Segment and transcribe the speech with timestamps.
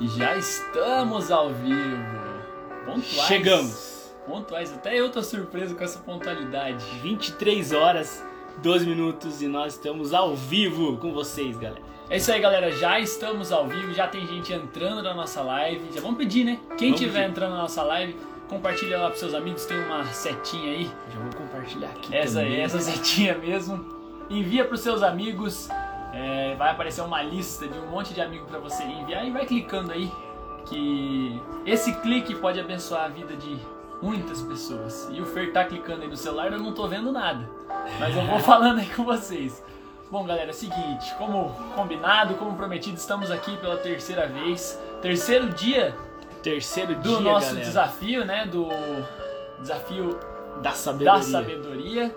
[0.00, 2.18] Já estamos ao vivo.
[2.84, 3.26] Pontuais.
[3.26, 4.14] Chegamos.
[4.26, 4.72] Pontuais.
[4.72, 6.84] Até eu tô surpreso com essa pontualidade.
[7.02, 8.24] 23 horas,
[8.62, 11.82] 12 minutos e nós estamos ao vivo com vocês, galera.
[12.10, 12.70] É isso aí, galera.
[12.72, 13.92] Já estamos ao vivo.
[13.92, 15.92] Já tem gente entrando na nossa live.
[15.92, 16.58] Já vamos pedir, né?
[16.78, 17.30] Quem Vamos tiver pedir.
[17.30, 18.16] entrando na nossa live,
[18.48, 19.66] compartilha lá pros seus amigos.
[19.66, 20.90] Tem uma setinha aí.
[21.12, 22.16] Já vou compartilhar aqui.
[22.16, 22.54] Essa também.
[22.54, 23.84] aí, essa setinha mesmo.
[24.30, 25.68] Envia pros seus amigos.
[26.12, 29.46] É, vai aparecer uma lista de um monte de amigos pra você enviar e vai
[29.46, 30.10] clicando aí.
[30.66, 33.58] Que esse clique pode abençoar a vida de
[34.02, 35.08] muitas pessoas.
[35.10, 37.48] E o Fer tá clicando aí no celular, eu não tô vendo nada.
[37.98, 39.62] Mas eu vou falando aí com vocês.
[40.10, 44.78] Bom, galera, é o seguinte, como combinado, como prometido, estamos aqui pela terceira vez.
[45.02, 45.94] Terceiro dia
[46.42, 48.46] Terceiro do dia, nosso galera, desafio, né?
[48.46, 48.68] Do
[49.60, 50.18] desafio
[50.62, 51.12] da sabedoria.
[51.18, 52.14] da sabedoria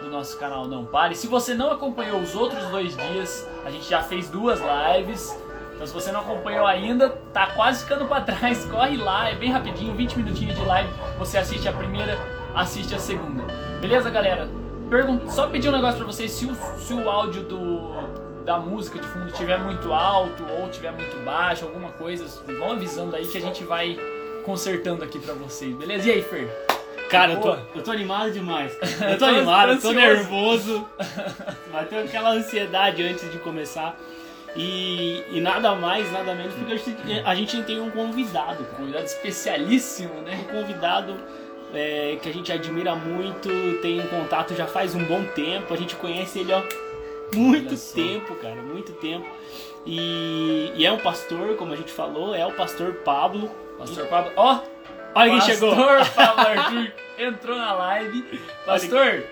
[0.00, 1.14] do nosso canal Não Pare.
[1.14, 5.36] Se você não acompanhou os outros dois dias, a gente já fez duas lives.
[5.74, 9.50] Então se você não acompanhou ainda, tá quase ficando pra trás, corre lá, é bem
[9.50, 10.88] rapidinho, 20 minutinhos de live,
[11.18, 12.18] você assiste a primeira,
[12.54, 13.44] assiste a segunda.
[13.80, 14.48] Beleza, galera?
[14.88, 17.90] Pergun só pedir um negócio pra vocês, se o, se o áudio do,
[18.44, 22.24] da música de fundo estiver muito alto ou estiver muito baixo, alguma coisa,
[22.58, 23.98] vão avisando aí que a gente vai
[24.44, 26.08] consertando aqui pra vocês, beleza?
[26.08, 26.75] E aí, Fer?
[27.08, 28.76] Cara, eu tô, eu tô animado demais.
[29.00, 30.88] Eu tô animado, eu tô nervoso.
[31.72, 33.96] Bateu aquela ansiedade antes de começar.
[34.56, 38.76] E, e nada mais, nada menos, porque a gente, a gente tem um convidado, cara.
[38.76, 40.44] Convidado especialíssimo, Um né?
[40.50, 41.16] convidado
[41.74, 43.48] é, que a gente admira muito,
[43.82, 46.62] tem um contato já faz um bom tempo, a gente conhece ele há
[47.34, 49.26] muito tempo, cara, muito tempo.
[49.84, 53.50] E, e é um pastor, como a gente falou, é o pastor Pablo.
[53.78, 54.32] Pastor Pablo.
[54.36, 54.60] Ó!
[55.16, 56.14] Olha quem Pastor chegou!
[56.14, 58.40] Pablo Arthur entrou na live.
[58.66, 59.24] Pastor,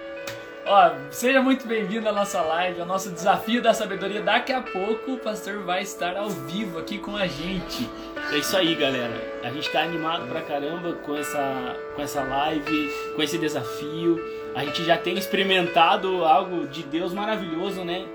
[0.65, 4.23] ó, seja muito bem-vindo à nossa live, ao nosso desafio da sabedoria.
[4.23, 7.87] Daqui a pouco o pastor vai estar ao vivo aqui com a gente.
[8.33, 9.13] É isso aí, galera.
[9.43, 14.19] A gente tá animado pra caramba com essa, com essa live, com esse desafio.
[14.55, 18.07] A gente já tem experimentado algo de Deus maravilhoso, né?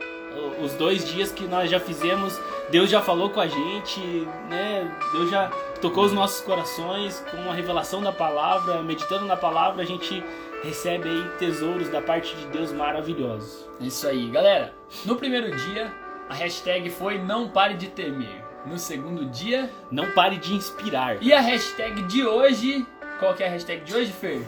[0.59, 2.39] Os dois dias que nós já fizemos,
[2.71, 3.99] Deus já falou com a gente,
[4.49, 4.91] né?
[5.11, 9.85] Deus já tocou os nossos corações com a revelação da palavra, meditando na palavra, a
[9.85, 10.23] gente
[10.63, 13.67] recebe aí tesouros da parte de Deus maravilhosos.
[13.81, 14.73] É isso aí, galera.
[15.05, 15.91] No primeiro dia,
[16.29, 18.43] a hashtag foi não pare de temer.
[18.65, 21.17] No segundo dia, Não pare de inspirar.
[21.23, 22.85] e a hashtag de hoje,
[23.17, 24.45] qual que é a hashtag de hoje, Fer?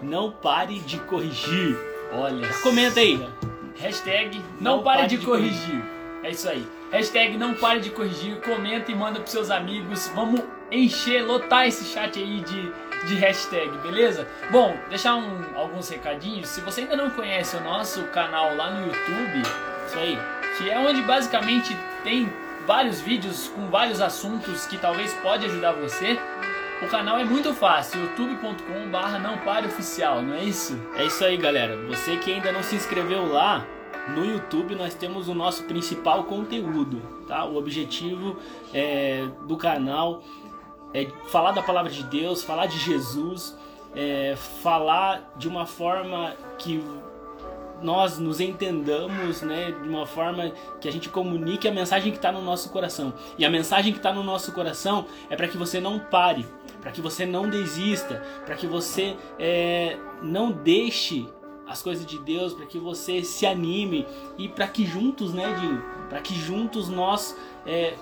[0.00, 1.76] Não pare de corrigir.
[2.12, 3.28] Olha, Comenta aí.
[3.76, 5.82] Hashtag não, Não pare, pare de, de corrigir.
[6.22, 6.64] É isso aí.
[6.92, 8.40] Hashtag não pare de corrigir.
[8.40, 10.10] Comenta e manda pros seus amigos.
[10.14, 12.72] Vamos encher, lotar esse chat aí de,
[13.06, 14.26] de hashtag, beleza?
[14.50, 16.48] Bom, deixar um- alguns recadinhos.
[16.48, 19.42] Se você ainda não conhece o nosso canal lá no YouTube,
[19.86, 20.18] Isso aí.
[20.58, 22.32] que é onde basicamente tem
[22.66, 26.18] vários vídeos com vários assuntos que talvez pode ajudar você.
[26.82, 30.80] O canal é muito fácil, youtube.com/barra não pare oficial, não é isso?
[30.96, 31.76] É isso aí, galera.
[31.88, 33.66] Você que ainda não se inscreveu lá,
[34.14, 37.44] no YouTube nós temos o nosso principal conteúdo, tá?
[37.44, 38.36] O objetivo
[38.72, 40.22] é, do canal
[40.92, 43.56] é falar da palavra de Deus, falar de Jesus,
[43.94, 46.82] é, falar de uma forma que
[47.82, 52.30] nós nos entendamos, né, de uma forma que a gente comunique a mensagem que está
[52.30, 53.14] no nosso coração.
[53.38, 56.46] E a mensagem que está no nosso coração é para que você não pare,
[56.80, 61.26] para que você não desista, para que você é, não deixe
[61.66, 65.46] as coisas de Deus, para que você se anime e para que juntos, né,
[66.08, 67.94] para que juntos nós é,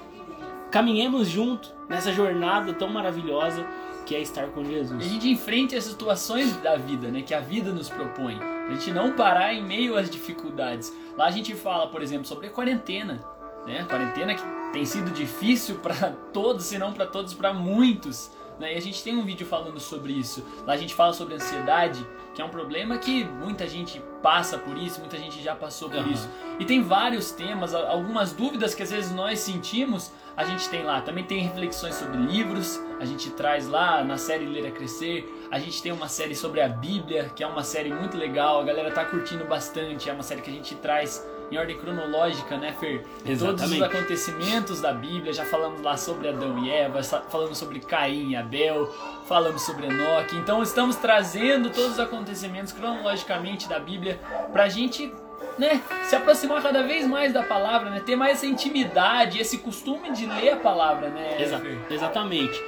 [0.70, 3.66] caminhemos junto nessa jornada tão maravilhosa
[4.04, 5.04] que é estar com E a Jesus.
[5.04, 7.22] gente enfrente as situações da vida, né?
[7.22, 8.38] Que a vida nos propõe.
[8.68, 10.92] A gente não parar em meio às dificuldades.
[11.16, 13.22] Lá a gente fala, por exemplo, sobre a quarentena.
[13.66, 13.80] Né?
[13.80, 18.30] A quarentena que tem sido difícil para todos, se não para todos, para muitos.
[18.58, 18.74] Né?
[18.74, 20.42] E a gente tem um vídeo falando sobre isso.
[20.66, 24.76] Lá a gente fala sobre ansiedade, que é um problema que muita gente passa por
[24.78, 26.10] isso, muita gente já passou por Aham.
[26.10, 26.28] isso.
[26.58, 31.00] E tem vários temas, algumas dúvidas que às vezes nós sentimos, a gente tem lá.
[31.00, 35.28] Também tem reflexões sobre livros, a gente traz lá na série Ler a Crescer.
[35.50, 38.64] A gente tem uma série sobre a Bíblia, que é uma série muito legal, a
[38.64, 40.08] galera tá curtindo bastante.
[40.08, 43.02] É uma série que a gente traz em ordem cronológica, né, Fer?
[43.24, 43.82] Todos os Exatamente.
[43.82, 48.94] acontecimentos da Bíblia, já falamos lá sobre Adão e Eva, falamos sobre Caim e Abel,
[49.26, 50.36] falamos sobre Enoque.
[50.36, 54.20] Então estamos trazendo todos os acontecimentos cronologicamente da Bíblia
[54.52, 55.12] pra gente
[55.58, 60.12] né, se aproximar cada vez mais da palavra, né, ter mais essa intimidade, esse costume
[60.12, 61.40] de ler a palavra, né?
[61.42, 61.60] Exa-
[61.90, 62.62] exatamente.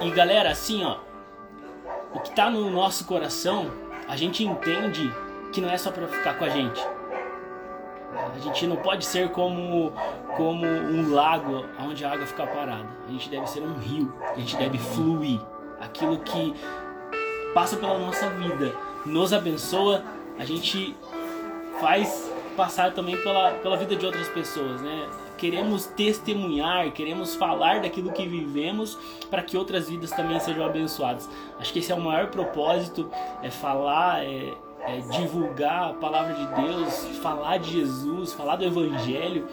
[0.00, 0.98] E galera, assim, ó,
[2.14, 3.70] o que tá no nosso coração,
[4.08, 5.12] a gente entende
[5.52, 6.80] que não é só pra ficar com a gente.
[8.34, 9.92] A gente não pode ser como,
[10.36, 12.88] como um lago onde a água fica parada.
[13.08, 15.40] A gente deve ser um rio, a gente deve fluir.
[15.80, 16.54] Aquilo que
[17.54, 18.72] passa pela nossa vida,
[19.06, 20.02] nos abençoa,
[20.38, 20.96] a gente
[21.80, 25.08] faz passar também pela, pela vida de outras pessoas, né?
[25.38, 28.98] Queremos testemunhar, queremos falar daquilo que vivemos
[29.30, 31.28] para que outras vidas também sejam abençoadas.
[31.58, 33.10] Acho que esse é o maior propósito,
[33.42, 34.52] é falar, é,
[34.86, 39.48] é divulgar a palavra de Deus, falar de Jesus, falar do Evangelho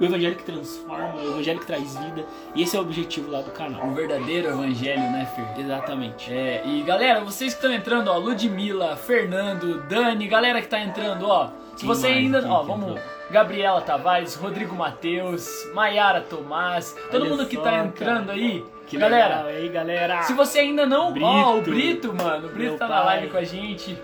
[0.00, 2.24] o evangelho que transforma, o evangelho que traz vida.
[2.54, 3.86] E esse é o objetivo lá do canal.
[3.86, 5.64] O verdadeiro evangelho, né, Fer?
[5.64, 6.32] Exatamente.
[6.32, 11.26] É, e galera, vocês que estão entrando, ó, Ludmilla, Fernando, Dani, galera que tá entrando,
[11.28, 11.48] ó.
[11.76, 12.18] Se Quem você mais?
[12.18, 13.04] ainda, ó, vamos entrou?
[13.30, 18.64] Gabriela Tavares, Rodrigo Matheus, Maiara Tomás, todo Olha mundo que só, tá entrando aí.
[18.86, 20.22] Que galera, legal, aí, galera.
[20.22, 21.10] se você ainda não.
[21.10, 21.26] Brito.
[21.26, 22.48] Ó, o Brito, mano.
[22.48, 23.06] O Brito tá na pai.
[23.06, 23.98] live com a gente.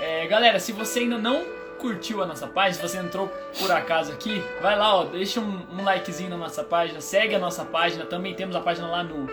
[0.00, 3.28] É, galera, se você ainda não curtiu a nossa página, se você entrou
[3.58, 7.38] por acaso aqui, vai lá, ó, deixa um, um likezinho na nossa página, segue a
[7.38, 8.04] nossa página.
[8.04, 9.26] Também temos a página lá no,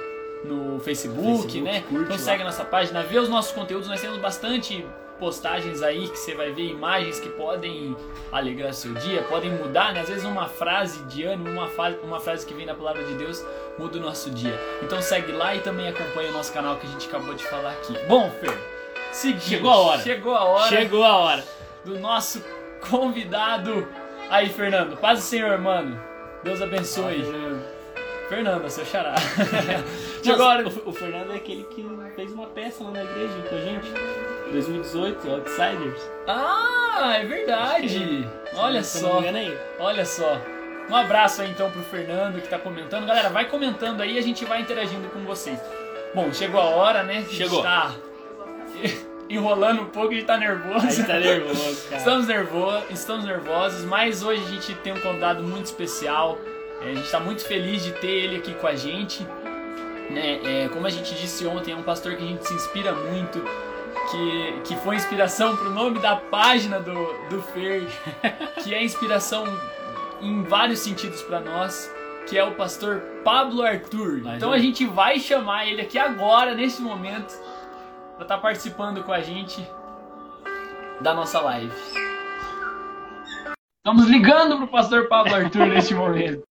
[0.43, 1.81] no Facebook, Facebook, né?
[1.81, 2.21] curte Então lá.
[2.21, 3.87] segue a nossa página, vê os nossos conteúdos.
[3.87, 4.85] Nós temos bastante
[5.19, 7.95] postagens aí que você vai ver imagens que podem
[8.31, 10.01] alegrar seu dia, podem mudar, né?
[10.01, 11.69] Às vezes uma frase de ânimo, uma,
[12.03, 13.43] uma frase que vem da palavra de Deus
[13.77, 14.59] muda o nosso dia.
[14.81, 17.71] Então segue lá e também acompanha o nosso canal que a gente acabou de falar
[17.71, 17.97] aqui.
[18.07, 18.57] Bom, Fer,
[19.11, 20.01] seguinte, Chegou a hora.
[20.01, 21.43] Chegou a hora Chegou a hora.
[21.85, 22.43] Do nosso
[22.89, 23.87] convidado.
[24.29, 25.99] Aí, Fernando, paz do Senhor, mano.
[26.43, 27.23] Deus abençoe.
[28.29, 29.15] Fernando, seu xará.
[30.23, 30.63] Chegou a hora.
[30.63, 31.85] Nossa, o, o Fernando é aquele que
[32.15, 33.91] fez uma peça lá na igreja com a gente.
[34.51, 36.09] 2018, Outsiders.
[36.27, 38.27] Ah, é verdade.
[38.55, 39.27] Olha Se eu não só.
[39.27, 39.75] é.
[39.79, 40.41] Olha só.
[40.89, 43.05] Um abraço aí então pro Fernando que tá comentando.
[43.05, 45.59] Galera, vai comentando aí e a gente vai interagindo com vocês.
[46.13, 47.17] Bom, chegou a hora, né?
[47.17, 47.61] A gente Chegou.
[47.63, 47.93] Tá
[49.33, 50.85] enrolando um pouco, a gente tá nervoso.
[50.87, 51.97] A gente tá nervoso, cara.
[51.97, 56.37] Estamos nervosos, estamos nervosos, mas hoje a gente tem um convidado muito especial.
[56.81, 59.25] É, a gente está muito feliz de ter ele aqui com a gente.
[60.09, 60.39] Né?
[60.65, 63.43] É, como a gente disse ontem, é um pastor que a gente se inspira muito,
[64.11, 66.93] que, que foi inspiração para o nome da página do,
[67.29, 67.83] do Fer,
[68.63, 69.45] que é inspiração
[70.21, 71.91] em vários sentidos para nós,
[72.27, 74.21] que é o pastor Pablo Arthur.
[74.23, 77.33] Mas então eu- a gente vai chamar ele aqui agora, nesse momento,
[78.23, 79.65] para estar participando com a gente
[81.01, 81.73] da nossa live.
[83.77, 86.41] Estamos ligando pro pastor Pablo Arthur neste momento.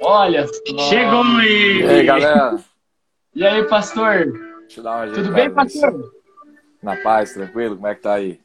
[0.00, 0.88] Olha só.
[0.88, 1.84] Chegou ele!
[1.84, 2.58] E aí, galera?
[3.34, 4.32] E aí, pastor?
[4.62, 6.12] Deixa eu dar uma Tudo bem, pastor?
[6.82, 7.76] Na paz, tranquilo?
[7.76, 8.40] Como é que tá aí?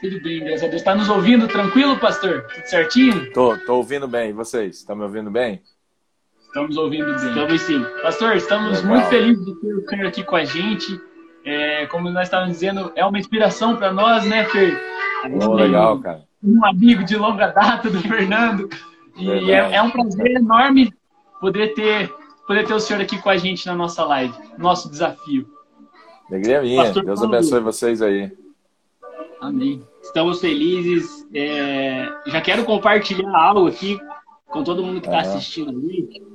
[0.00, 0.82] Tudo bem, graças a Deus.
[0.82, 2.44] Tá nos ouvindo tranquilo, pastor?
[2.52, 3.32] Tudo certinho?
[3.32, 4.30] Tô, tô ouvindo bem.
[4.30, 4.78] E vocês?
[4.78, 5.62] Estão me ouvindo bem?
[6.50, 7.14] Estamos ouvindo bem.
[7.14, 7.84] Estamos sim.
[8.02, 8.96] Pastor, estamos Legal.
[8.96, 11.00] muito felizes de ter o Fer aqui com a gente.
[11.44, 14.76] É, como nós estávamos dizendo, é uma inspiração para nós, né, Fer?
[15.22, 16.24] A gente Pô, tem legal, cara.
[16.42, 18.68] um amigo de longa data do Fernando.
[19.16, 20.92] E é, é um prazer enorme
[21.40, 22.12] poder ter,
[22.48, 25.46] poder ter o senhor aqui com a gente na nossa live, nosso desafio.
[26.28, 26.82] Alegria minha.
[26.82, 27.36] Pastor Deus Paulo.
[27.36, 28.32] abençoe vocês aí.
[29.40, 29.80] Amém.
[30.02, 31.24] Estamos felizes.
[31.32, 34.00] É, já quero compartilhar algo aqui
[34.48, 36.29] com todo mundo que está assistindo aí.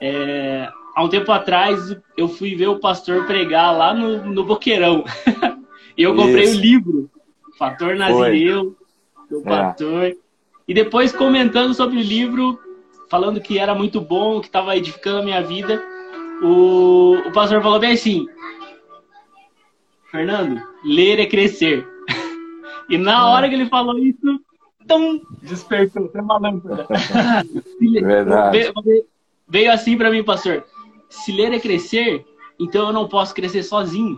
[0.00, 5.04] É, há um tempo atrás eu fui ver o pastor pregar lá no, no Boqueirão.
[5.96, 6.58] e eu comprei Isso.
[6.58, 7.10] o livro,
[7.58, 8.76] Fator Nazireu,
[9.30, 9.42] do É.
[9.42, 10.16] pastor.
[10.66, 12.58] E depois comentando sobre o livro,
[13.10, 15.82] falando que era muito bom, que estava edificando a minha vida,
[16.42, 18.26] o, o pastor falou bem assim:
[20.10, 21.86] Fernando, ler é crescer.
[22.86, 24.38] E na hora que ele falou isso,
[24.86, 26.86] tum, Despertou, tem uma lâmpada.
[27.80, 28.72] Verdade.
[29.48, 30.64] Veio, assim para mim, pastor.
[31.08, 32.24] Se ler é crescer,
[32.58, 34.16] então eu não posso crescer sozinho.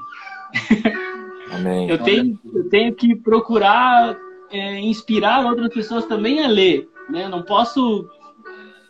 [1.53, 1.89] Amém.
[1.89, 4.17] Eu tenho, eu tenho que procurar
[4.51, 6.89] é, inspirar outras pessoas também a ler.
[7.09, 7.25] Né?
[7.25, 8.09] Eu não posso.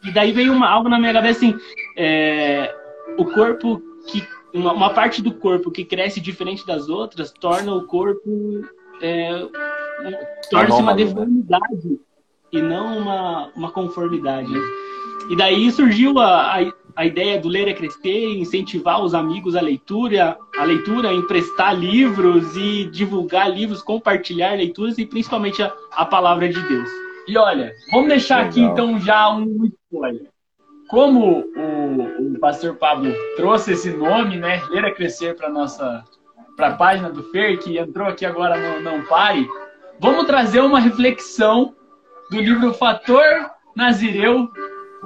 [0.05, 1.57] E daí veio uma, algo na minha cabeça assim:
[1.97, 2.75] é,
[3.19, 4.27] o corpo que.
[4.55, 8.65] Uma, uma parte do corpo que cresce diferente das outras torna o corpo.
[9.03, 9.47] É,
[10.51, 11.05] torna-se uma né?
[11.05, 12.01] deformidade
[12.51, 14.51] e não uma, uma conformidade.
[15.29, 19.61] E daí surgiu a, a, a ideia do ler é crescer, incentivar os amigos à
[19.61, 26.49] leitura, a leitura, emprestar livros e divulgar livros, compartilhar leituras e principalmente a, a palavra
[26.49, 26.89] de Deus.
[27.27, 28.73] E olha, vamos deixar aqui Legal.
[28.73, 30.29] então já um spoiler.
[30.89, 36.05] Como o, o pastor Pablo trouxe esse nome, né, Ler a Crescer para nossa
[36.57, 39.47] para a página do Fer, que entrou aqui agora no Não Pare,
[40.01, 41.75] vamos trazer uma reflexão
[42.31, 44.49] do livro Fator Nazireu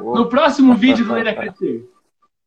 [0.03, 1.89] no próximo vídeo do Ler a Crescer.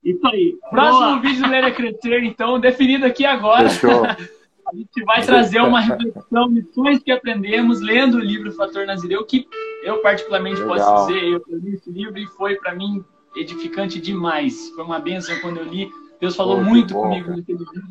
[0.03, 0.57] Isso aí.
[0.69, 1.19] Próximo Boa.
[1.21, 3.69] vídeo do Ler a Crescer, então, definido aqui agora.
[3.69, 4.03] Fechou.
[4.65, 9.45] A gente vai trazer uma reflexão, lições que aprendemos lendo o livro Fator Nazireu, que
[9.83, 10.77] eu particularmente Legal.
[10.77, 13.03] posso dizer, eu li esse livro e foi para mim
[13.35, 14.69] edificante demais.
[14.69, 15.91] Foi uma benção quando eu li.
[16.19, 17.83] Deus falou Pô, muito bom, comigo naquele livro.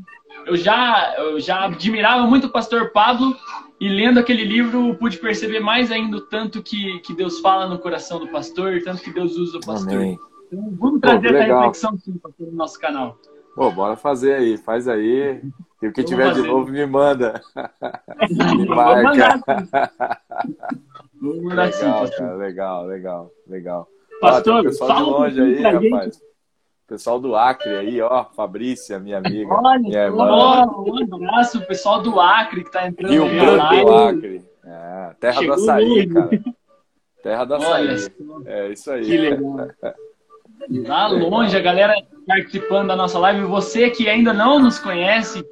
[0.46, 3.36] Eu já, eu já admirava muito o pastor Pablo
[3.82, 7.80] e lendo aquele livro pude perceber mais ainda o tanto que, que Deus fala no
[7.80, 9.94] coração do pastor, tanto que Deus usa o pastor.
[9.94, 10.16] Amém.
[10.46, 13.18] Então, vamos trazer Pô, essa reflexão sim, pastor, no nosso canal.
[13.56, 15.42] Pô, bora fazer aí, faz aí.
[15.82, 17.42] E o que tiver de novo me manda.
[18.30, 19.40] me marca.
[21.20, 22.16] Vamos mandar legal, sim.
[22.18, 23.88] Cara, legal, legal, legal.
[24.20, 26.22] Pastor, pessoal de longe aí, rapaz.
[26.92, 29.50] Pessoal do Acre aí, ó, Fabrícia, minha amiga.
[29.50, 30.66] Olha, minha irmã.
[30.66, 34.44] um abraço, pessoal do Acre que tá entrando Rio Branco do Acre.
[34.62, 36.28] É, terra Chegou do açaí, cara.
[37.22, 37.96] Terra do açaí.
[38.44, 39.06] É isso aí.
[39.06, 39.68] Que legal.
[40.68, 41.94] Lá longe, a galera
[42.26, 43.42] participando da nossa live.
[43.44, 45.42] Você que ainda não nos conhece,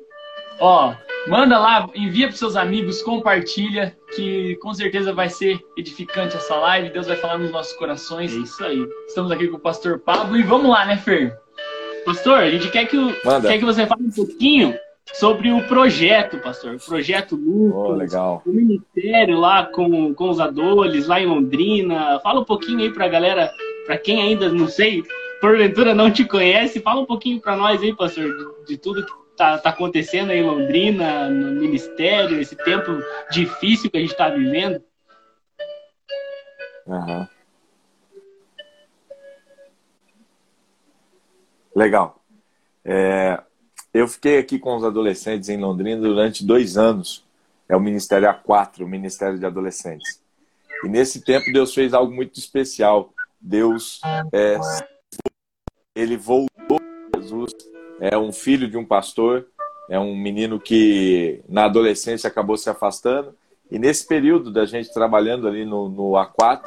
[0.60, 0.92] ó,
[1.26, 6.90] manda lá, envia para seus amigos, compartilha, que com certeza vai ser edificante essa live.
[6.90, 8.34] Deus vai falar nos nossos corações.
[8.34, 8.86] É isso aí.
[9.06, 11.36] Estamos aqui com o pastor Pablo e vamos lá, né, Fer?
[12.04, 12.96] Pastor, a gente quer que,
[13.42, 14.74] quer que você fale um pouquinho
[15.12, 16.76] sobre o projeto, pastor.
[16.76, 18.42] O projeto Lucas, oh, legal.
[18.46, 22.18] o ministério lá com, com os adolescentes lá em Londrina.
[22.20, 23.50] Fala um pouquinho aí para a galera
[23.86, 25.02] para quem ainda não sei,
[25.40, 29.12] porventura não te conhece, fala um pouquinho para nós aí, pastor, de, de tudo que
[29.40, 34.28] está tá acontecendo aí em Londrina, no ministério, esse tempo difícil que a gente está
[34.28, 34.82] vivendo.
[36.86, 37.26] Uhum.
[41.74, 42.22] Legal.
[42.84, 43.42] É,
[43.94, 47.24] eu fiquei aqui com os adolescentes em Londrina durante dois anos.
[47.66, 50.20] É o Ministério A4, o Ministério de Adolescentes.
[50.84, 53.14] E nesse tempo Deus fez algo muito especial.
[53.40, 54.00] Deus
[54.32, 54.58] é,
[55.94, 56.78] ele voltou
[57.16, 57.69] Jesus
[58.00, 59.46] é um filho de um pastor
[59.90, 63.34] é um menino que na adolescência acabou se afastando.
[63.68, 66.62] E nesse período da gente trabalhando ali no, no A4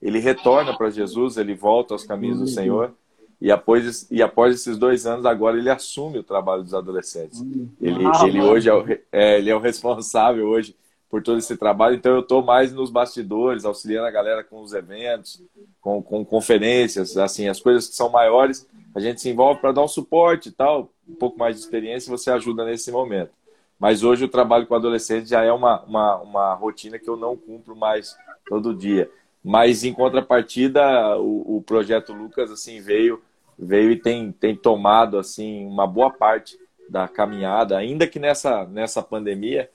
[0.00, 2.94] ele retorna para Jesus ele volta aos caminhos do Senhor.
[3.40, 7.44] E após, e após esses dois anos agora ele assume o trabalho dos adolescentes.
[7.80, 10.76] Ele, ele hoje é o, é, ele é o responsável hoje
[11.08, 11.96] por todo esse trabalho.
[11.96, 15.42] Então eu estou mais nos bastidores, auxiliando a galera com os eventos,
[15.80, 19.82] com, com conferências, assim, as coisas que são maiores, a gente se envolve para dar
[19.82, 23.30] um suporte e tal, um pouco mais de experiência, você ajuda nesse momento.
[23.78, 27.36] Mas hoje o trabalho com adolescentes já é uma, uma, uma rotina que eu não
[27.36, 28.16] cumpro mais
[28.48, 29.10] todo dia.
[29.42, 33.22] Mas em contrapartida, o, o projeto Lucas assim veio
[33.58, 36.56] veio e tem, tem tomado assim uma boa parte
[36.88, 39.68] da caminhada, ainda que nessa, nessa pandemia,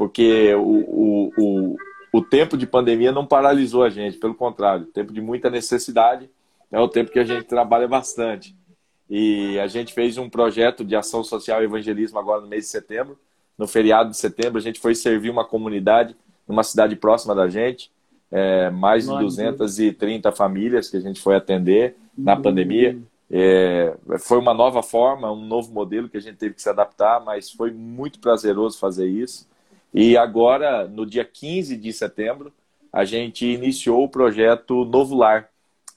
[0.00, 1.76] porque o, o, o,
[2.10, 6.30] o tempo de pandemia não paralisou a gente, pelo contrário, tempo de muita necessidade
[6.72, 8.56] é o tempo que a gente trabalha bastante.
[9.10, 12.70] E a gente fez um projeto de ação social e evangelismo agora no mês de
[12.70, 13.18] setembro.
[13.58, 16.16] No feriado de setembro, a gente foi servir uma comunidade
[16.48, 17.92] numa cidade próxima da gente,
[18.32, 22.42] é, mais de 230 famílias que a gente foi atender na uhum.
[22.42, 22.98] pandemia.
[23.30, 27.22] É, foi uma nova forma, um novo modelo que a gente teve que se adaptar,
[27.22, 29.50] mas foi muito prazeroso fazer isso.
[29.92, 32.52] E agora, no dia 15 de setembro,
[32.92, 35.48] a gente iniciou o projeto Novo Lar.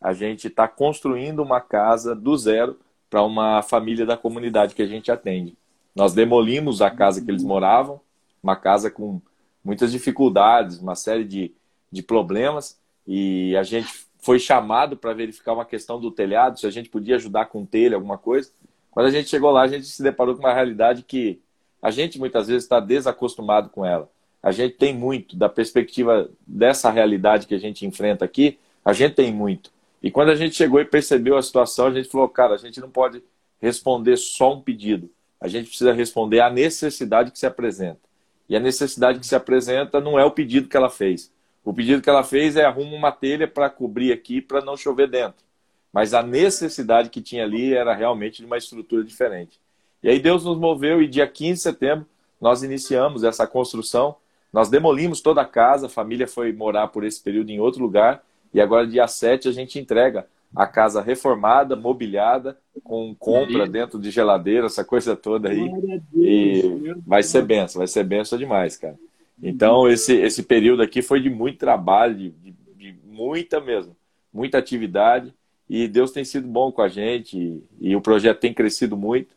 [0.02, 4.88] A gente está construindo uma casa do zero para uma família da comunidade que a
[4.88, 5.56] gente atende.
[5.96, 8.02] Nós demolimos a casa que eles moravam,
[8.42, 9.22] uma casa com
[9.64, 11.54] muitas dificuldades, uma série de,
[11.92, 16.72] de problemas, e a gente foi chamado para verificar uma questão do telhado, se a
[16.72, 18.52] gente podia ajudar com telha, alguma coisa.
[18.90, 21.40] Quando a gente chegou lá, a gente se deparou com uma realidade que
[21.84, 24.10] a gente muitas vezes está desacostumado com ela.
[24.42, 29.16] A gente tem muito, da perspectiva dessa realidade que a gente enfrenta aqui, a gente
[29.16, 29.70] tem muito.
[30.02, 32.80] E quando a gente chegou e percebeu a situação, a gente falou, cara, a gente
[32.80, 33.22] não pode
[33.62, 35.10] responder só um pedido.
[35.42, 38.00] A gente precisa responder à necessidade que se apresenta.
[38.48, 41.34] E a necessidade que se apresenta não é o pedido que ela fez.
[41.66, 45.10] O pedido que ela fez é arruma uma telha para cobrir aqui para não chover
[45.10, 45.44] dentro.
[45.92, 49.60] Mas a necessidade que tinha ali era realmente de uma estrutura diferente.
[50.04, 52.06] E aí Deus nos moveu e dia 15 de setembro
[52.44, 54.18] nós iniciamos essa construção.
[54.52, 58.22] Nós demolimos toda a casa, a família foi morar por esse período em outro lugar.
[58.54, 64.12] E agora, dia 7, a gente entrega a casa reformada, mobiliada, com compra dentro de
[64.12, 65.72] geladeira, essa coisa toda aí.
[66.14, 68.96] E vai ser benção, vai ser benção demais, cara.
[69.42, 72.30] Então, esse, esse período aqui foi de muito trabalho, de,
[72.76, 73.96] de, muita mesmo,
[74.32, 75.34] muita atividade.
[75.68, 79.34] E Deus tem sido bom com a gente e, e o projeto tem crescido muito.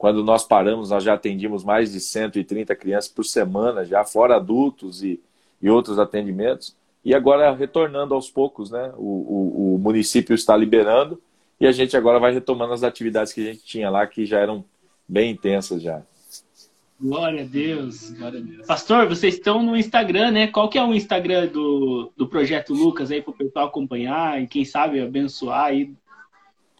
[0.00, 5.02] Quando nós paramos, nós já atendimos mais de 130 crianças por semana, já fora adultos
[5.02, 5.20] e,
[5.60, 6.74] e outros atendimentos.
[7.04, 8.94] E agora, retornando aos poucos, né?
[8.96, 11.20] O, o, o, município está liberando
[11.60, 14.38] e a gente agora vai retomando as atividades que a gente tinha lá, que já
[14.38, 14.64] eram
[15.06, 16.00] bem intensas já.
[16.98, 18.10] Glória a Deus.
[18.12, 18.66] Glória a Deus.
[18.66, 20.46] Pastor, vocês estão no Instagram, né?
[20.46, 24.46] Qual que é o Instagram do, do Projeto Lucas aí para o pessoal acompanhar e
[24.46, 25.92] quem sabe abençoar aí?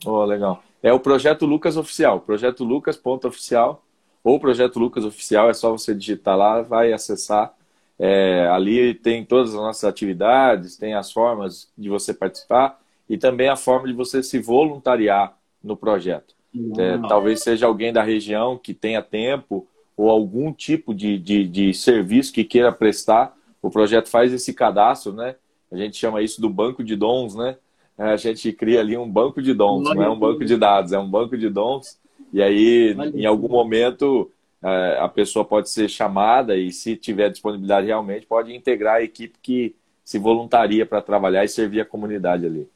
[0.07, 0.63] Oh, legal.
[0.83, 3.85] É o Projeto Lucas Oficial, Projeto Lucas.oficial
[4.23, 7.55] ou Projeto Lucas Oficial, é só você digitar lá, vai acessar.
[7.99, 13.49] É, ali tem todas as nossas atividades, tem as formas de você participar e também
[13.49, 16.35] a forma de você se voluntariar no projeto.
[16.79, 21.75] É, talvez seja alguém da região que tenha tempo ou algum tipo de, de, de
[21.75, 25.37] serviço que queira prestar, o projeto faz esse cadastro, né?
[25.71, 27.57] A gente chama isso do banco de dons, né?
[28.01, 30.99] A gente cria ali um banco de dons, não é um banco de dados, é
[30.99, 31.99] um banco de dons.
[32.33, 34.31] E aí, em algum momento,
[34.63, 39.39] é, a pessoa pode ser chamada e, se tiver disponibilidade realmente, pode integrar a equipe
[39.43, 42.69] que se voluntaria para trabalhar e servir a comunidade ali.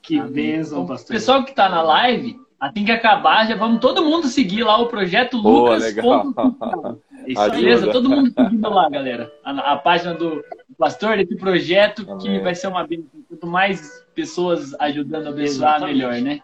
[0.00, 1.10] Que bênção, pastor.
[1.10, 4.80] O pessoal que está na live, Assim que acabar, já vamos todo mundo seguir lá
[4.80, 5.80] o projeto Lucas.
[5.80, 6.32] legal.
[7.24, 9.32] Isso beleza, todo mundo seguindo lá, galera.
[9.44, 10.42] A, a página do
[10.76, 12.18] pastor desse projeto Amém.
[12.18, 13.17] que vai ser uma bênção.
[13.38, 16.42] Quanto mais pessoas ajudando a abençoar, melhor, né?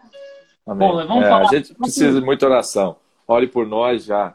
[0.65, 0.87] Amém.
[0.87, 1.49] Bom, vamos é, falar.
[1.49, 2.95] A gente precisa de muita oração.
[3.27, 4.33] Ore por nós já.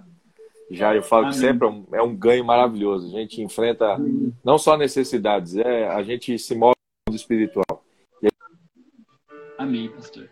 [0.70, 1.32] Já eu falo Amém.
[1.32, 3.06] que sempre é um, é um, ganho maravilhoso.
[3.06, 3.96] A gente enfrenta
[4.44, 6.74] não só necessidades, é a gente se move
[7.08, 7.82] no espiritual.
[9.56, 10.28] Amém, pastor.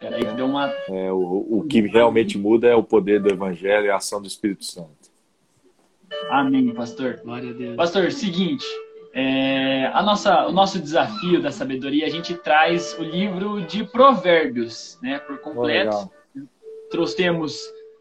[0.00, 0.68] Peraí deu uma.
[0.88, 4.26] É, o, o que realmente muda é o poder do Evangelho e a ação do
[4.26, 5.12] Espírito Santo.
[6.28, 7.20] Amém, pastor.
[7.24, 7.76] Glória a Deus.
[7.76, 8.66] Pastor, seguinte.
[9.14, 14.98] É, a nossa, o nosso desafio da sabedoria, a gente traz o livro de Provérbios,
[15.02, 16.10] né, por completo.
[16.36, 16.40] Oh,
[16.90, 17.58] Trouxemos,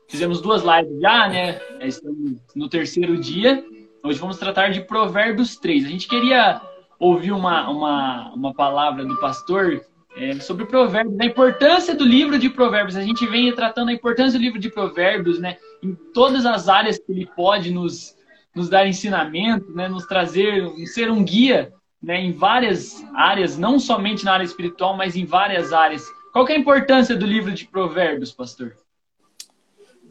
[0.08, 1.62] fizemos duas lives já, né?
[1.80, 3.64] É, estamos no terceiro dia.
[4.04, 5.86] Hoje vamos tratar de Provérbios 3.
[5.86, 6.62] A gente queria
[7.00, 9.82] ouvir uma, uma, uma palavra do pastor
[10.16, 12.96] é, sobre provérbios, a importância do livro de provérbios.
[12.96, 16.98] A gente vem tratando a importância do livro de provérbios, né, em todas as áreas
[16.98, 18.16] que ele pode nos,
[18.56, 24.26] nos dar ensinamento, né, nos trazer, ser um guia, né, em várias áreas, não somente
[24.26, 26.04] na área espiritual, mas em várias áreas.
[26.34, 28.76] Qual é a importância do livro de provérbios, pastor?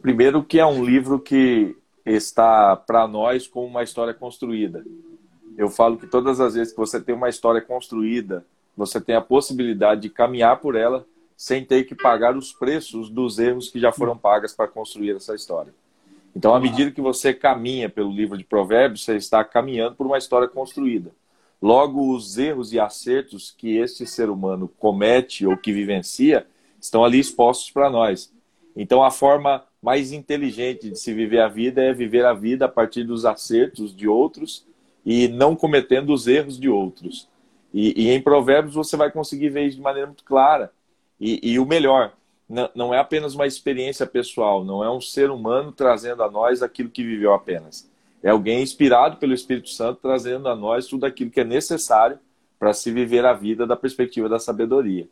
[0.01, 4.83] Primeiro que é um livro que está para nós como uma história construída.
[5.57, 9.21] Eu falo que todas as vezes que você tem uma história construída, você tem a
[9.21, 13.91] possibilidade de caminhar por ela sem ter que pagar os preços dos erros que já
[13.91, 15.73] foram pagos para construir essa história.
[16.35, 20.17] Então, à medida que você caminha pelo livro de Provérbios, você está caminhando por uma
[20.17, 21.11] história construída.
[21.61, 26.47] Logo, os erros e acertos que este ser humano comete ou que vivencia
[26.79, 28.33] estão ali expostos para nós.
[28.75, 32.69] Então, a forma mais inteligente de se viver a vida é viver a vida a
[32.69, 34.65] partir dos acertos de outros
[35.05, 37.27] e não cometendo os erros de outros.
[37.73, 40.71] E, e, em Provérbios você vai conseguir ver isso de maneira muito clara.
[41.19, 42.13] E, e o melhor,
[42.75, 46.89] não, é apenas uma experiência pessoal, não é um ser humano trazendo a nós aquilo
[46.89, 47.89] que viveu apenas.
[48.21, 52.19] É alguém inspirado pelo Espírito Santo trazendo a nós tudo aquilo que é necessário
[52.59, 55.07] para se viver a vida da perspectiva da sabedoria.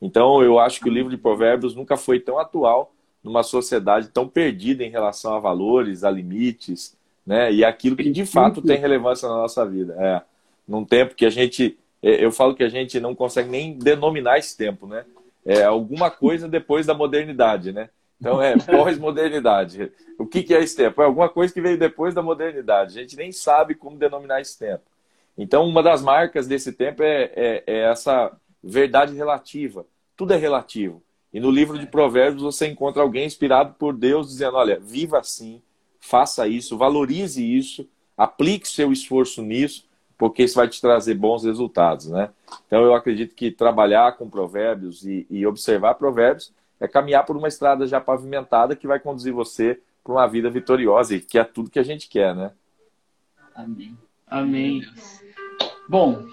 [0.00, 4.26] Então, eu acho que o livro de Provérbios nunca foi tão atual numa sociedade tão
[4.26, 6.96] perdida em relação a valores, a limites,
[7.26, 7.52] né?
[7.52, 9.94] E aquilo que de fato tem relevância na nossa vida.
[9.98, 10.22] É,
[10.66, 14.38] num tempo que a gente é, eu falo que a gente não consegue nem denominar
[14.38, 15.04] esse tempo, né?
[15.48, 17.88] É alguma coisa depois da modernidade, né?
[18.20, 19.90] Então é pós-modernidade.
[20.18, 21.00] O que, que é esse tempo?
[21.00, 22.98] É alguma coisa que veio depois da modernidade.
[22.98, 24.82] A gente nem sabe como denominar esse tempo.
[25.38, 28.30] Então, uma das marcas desse tempo é, é, é essa
[28.62, 29.86] verdade relativa.
[30.14, 31.02] Tudo é relativo.
[31.32, 35.62] E no livro de Provérbios você encontra alguém inspirado por Deus dizendo: olha, viva assim,
[35.98, 39.87] faça isso, valorize isso, aplique seu esforço nisso,
[40.18, 42.30] porque isso vai te trazer bons resultados, né?
[42.66, 47.48] Então eu acredito que trabalhar com provérbios e, e observar provérbios é caminhar por uma
[47.48, 51.70] estrada já pavimentada que vai conduzir você para uma vida vitoriosa e que é tudo
[51.70, 52.50] que a gente quer, né?
[53.54, 53.96] Amém.
[54.26, 54.82] Amém.
[55.88, 56.24] Bom,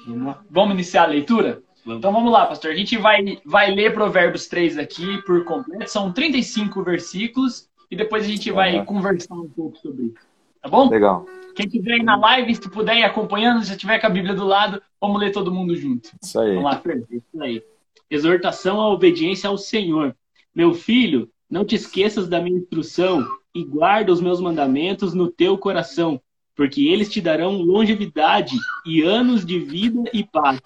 [0.50, 1.62] vamos iniciar a leitura?
[1.86, 2.72] Então vamos lá, pastor.
[2.72, 5.90] A gente vai, vai ler Provérbios 3 aqui por completo.
[5.90, 8.86] São 35 versículos e depois a gente vai uhum.
[8.86, 10.35] conversar um pouco sobre isso.
[10.66, 10.90] Tá bom?
[10.90, 11.28] Legal.
[11.56, 14.44] Quem estiver aí na live, se puder ir acompanhando, se tiver com a Bíblia do
[14.44, 16.10] lado, vamos ler todo mundo junto.
[16.20, 16.56] Isso aí.
[16.56, 17.06] Vamos lá, Fer.
[17.08, 17.62] Isso aí.
[18.10, 20.16] Exortação à obediência ao Senhor.
[20.56, 23.24] Meu filho, não te esqueças da minha instrução
[23.54, 26.20] e guarda os meus mandamentos no teu coração,
[26.56, 30.60] porque eles te darão longevidade e anos de vida e paz.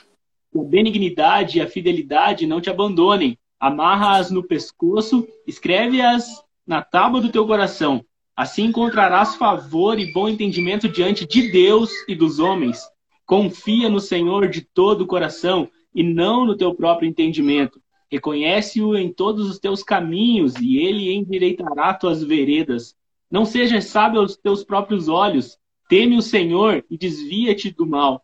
[0.49, 3.38] Que a benignidade e a fidelidade não te abandonem.
[3.59, 8.05] Amarra-as no pescoço, escreve-as na tábua do teu coração
[8.39, 12.82] Assim encontrarás favor e bom entendimento diante de Deus e dos homens.
[13.25, 17.82] Confia no Senhor de todo o coração e não no teu próprio entendimento.
[18.10, 22.95] Reconhece-o em todos os teus caminhos e ele endireitará tuas veredas.
[23.30, 25.58] Não sejas sábio aos teus próprios olhos.
[25.89, 28.23] Teme o Senhor e desvia-te do mal.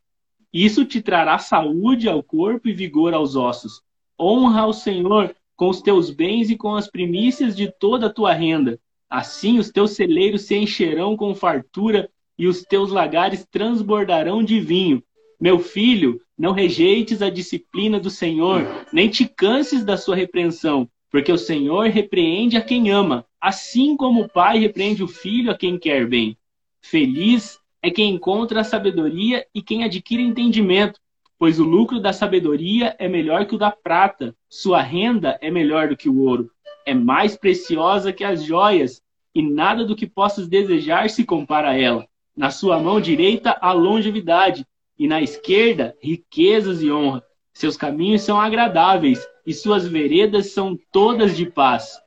[0.53, 3.81] Isso te trará saúde ao corpo e vigor aos ossos.
[4.17, 8.31] Honra ao Senhor com os teus bens e com as primícias de toda a tua
[8.31, 8.79] renda.
[9.15, 15.01] Assim os teus celeiros se encherão com fartura e os teus lagares transbordarão de vinho.
[15.39, 21.31] Meu filho, não rejeites a disciplina do Senhor, nem te canses da sua repreensão, porque
[21.31, 25.79] o Senhor repreende a quem ama, assim como o pai repreende o filho a quem
[25.79, 26.37] quer bem.
[26.81, 30.99] Feliz é quem encontra a sabedoria e quem adquire entendimento,
[31.39, 35.87] pois o lucro da sabedoria é melhor que o da prata, sua renda é melhor
[35.87, 36.51] do que o ouro,
[36.85, 39.01] é mais preciosa que as joias,
[39.35, 42.07] e nada do que possas desejar se compara a ela.
[42.35, 44.65] Na sua mão direita a longevidade,
[44.97, 47.21] e na esquerda riquezas e honra.
[47.53, 51.99] Seus caminhos são agradáveis, e suas veredas são todas de paz.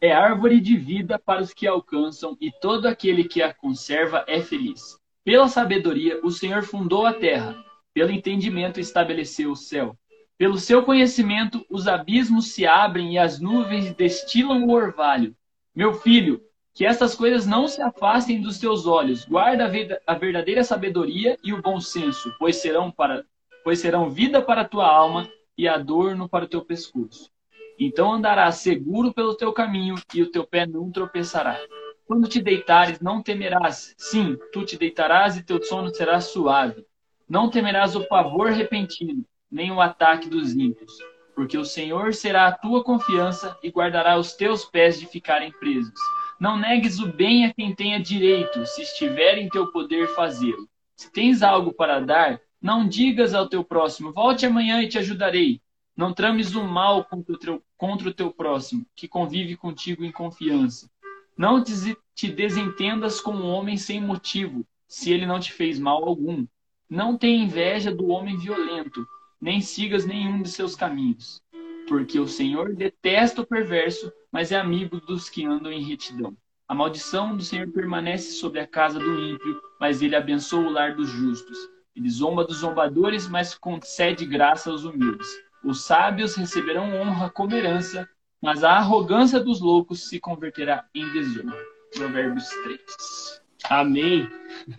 [0.00, 4.40] É árvore de vida para os que alcançam, e todo aquele que a conserva é
[4.40, 4.96] feliz.
[5.24, 7.56] Pela sabedoria o Senhor fundou a terra,
[7.92, 9.96] pelo entendimento estabeleceu o céu.
[10.38, 15.36] Pelo seu conhecimento os abismos se abrem e as nuvens destilam o orvalho.
[15.74, 16.42] Meu filho,
[16.74, 19.24] que essas coisas não se afastem dos teus olhos.
[19.24, 19.70] Guarda
[20.06, 23.24] a verdadeira sabedoria e o bom senso, pois serão, para,
[23.64, 27.30] pois serão vida para a tua alma e adorno para o teu pescoço.
[27.78, 31.58] Então andarás seguro pelo teu caminho e o teu pé não tropeçará.
[32.06, 33.94] Quando te deitares, não temerás.
[33.96, 36.84] Sim, tu te deitarás e teu sono será suave.
[37.26, 40.98] Não temerás o pavor repentino, nem o ataque dos ímpios,
[41.34, 45.98] porque o Senhor será a tua confiança e guardará os teus pés de ficarem presos.
[46.38, 50.68] Não negues o bem a quem tenha direito, se estiver em teu poder fazê-lo.
[50.96, 55.60] Se tens algo para dar, não digas ao teu próximo, volte amanhã e te ajudarei.
[55.96, 60.12] Não trames o mal contra o teu, contra o teu próximo, que convive contigo em
[60.12, 60.90] confiança.
[61.36, 66.04] Não te, te desentendas com um homem sem motivo, se ele não te fez mal
[66.04, 66.46] algum.
[66.88, 69.06] Não tenha inveja do homem violento,
[69.42, 71.42] nem sigas nenhum de seus caminhos.
[71.88, 76.36] Porque o Senhor detesta o perverso, mas é amigo dos que andam em retidão.
[76.68, 80.94] A maldição do Senhor permanece sobre a casa do ímpio, mas ele abençoa o lar
[80.94, 81.58] dos justos.
[81.94, 85.28] Ele zomba dos zombadores, mas concede graça aos humildes.
[85.64, 88.08] Os sábios receberão honra como herança,
[88.40, 91.58] mas a arrogância dos loucos se converterá em desonra.
[91.94, 93.42] Provérbios 3.
[93.64, 94.28] Amém.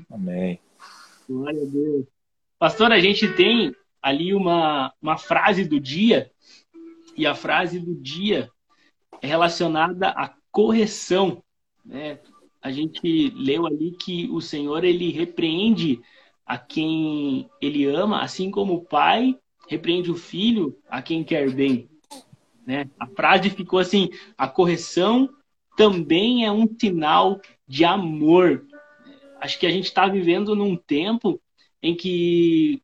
[0.10, 0.60] Amém.
[1.30, 2.06] Glória a Deus.
[2.58, 6.30] Pastor, a gente tem ali uma, uma frase do dia,
[7.16, 8.50] e a frase do dia
[9.22, 11.42] é relacionada à correção.
[11.86, 12.20] Né?
[12.62, 16.02] A gente leu ali que o Senhor ele repreende
[16.46, 19.38] a quem ele ama, assim como o pai
[19.70, 21.90] repreende o filho a quem quer bem.
[22.68, 22.90] Né?
[23.00, 25.30] A frase ficou assim: a correção
[25.78, 28.66] também é um sinal de amor.
[29.40, 31.40] Acho que a gente está vivendo num tempo
[31.82, 32.82] em que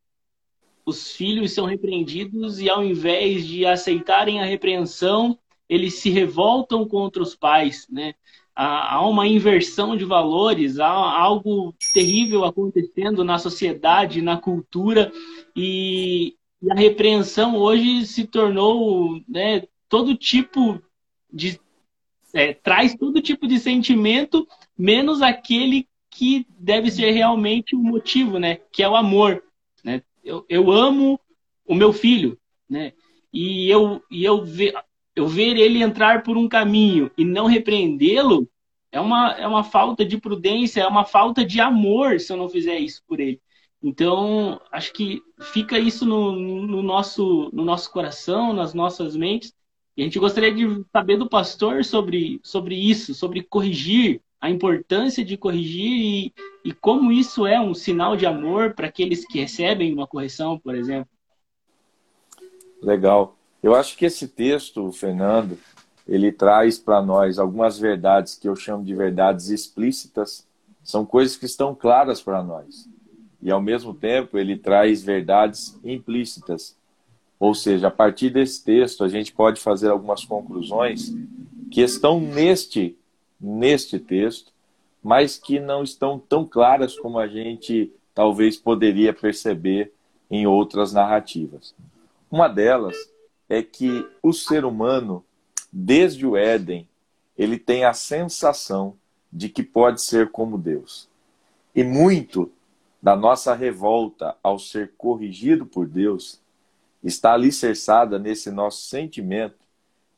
[0.89, 7.21] os filhos são repreendidos e ao invés de aceitarem a repreensão, eles se revoltam contra
[7.21, 8.13] os pais, né?
[8.55, 15.13] Há uma inversão de valores, há algo terrível acontecendo na sociedade, na cultura,
[15.55, 16.35] e,
[16.69, 20.81] a repreensão hoje se tornou né, todo tipo
[21.31, 21.59] de.
[22.33, 24.47] É, traz todo tipo de sentimento,
[24.77, 28.59] menos aquele que deve ser realmente o motivo, né?
[28.71, 29.41] Que é o amor.
[30.29, 31.19] Eu, eu amo
[31.65, 32.37] o meu filho,
[32.69, 32.93] né?
[33.33, 34.71] E eu, e eu, ve,
[35.15, 38.47] eu ver ele entrar por um caminho e não repreendê-lo
[38.91, 42.47] é uma, é uma falta de prudência, é uma falta de amor se eu não
[42.47, 43.41] fizer isso por ele.
[43.81, 45.19] Então, acho que
[45.51, 49.53] fica isso no, no, nosso, no nosso coração, nas nossas mentes.
[49.97, 55.23] E a gente gostaria de saber do pastor sobre, sobre isso, sobre corrigir, a importância
[55.23, 59.93] de corrigir e, e como isso é um sinal de amor para aqueles que recebem
[59.93, 61.09] uma correção, por exemplo.
[62.81, 63.35] Legal.
[63.61, 65.57] Eu acho que esse texto, Fernando,
[66.07, 70.47] ele traz para nós algumas verdades que eu chamo de verdades explícitas.
[70.83, 72.89] São coisas que estão claras para nós.
[73.41, 76.75] E, ao mesmo tempo, ele traz verdades implícitas.
[77.39, 81.13] Ou seja, a partir desse texto, a gente pode fazer algumas conclusões
[81.71, 82.97] que estão neste,
[83.39, 84.51] neste texto,
[85.01, 89.93] mas que não estão tão claras como a gente talvez poderia perceber
[90.29, 91.73] em outras narrativas.
[92.29, 92.95] Uma delas
[93.47, 95.23] é que o ser humano,
[95.71, 96.87] desde o Éden,
[97.37, 98.95] ele tem a sensação
[99.31, 101.07] de que pode ser como Deus.
[101.73, 102.51] E muito
[103.01, 106.41] da nossa revolta ao ser corrigido por Deus
[107.01, 109.55] está alicerçada nesse nosso sentimento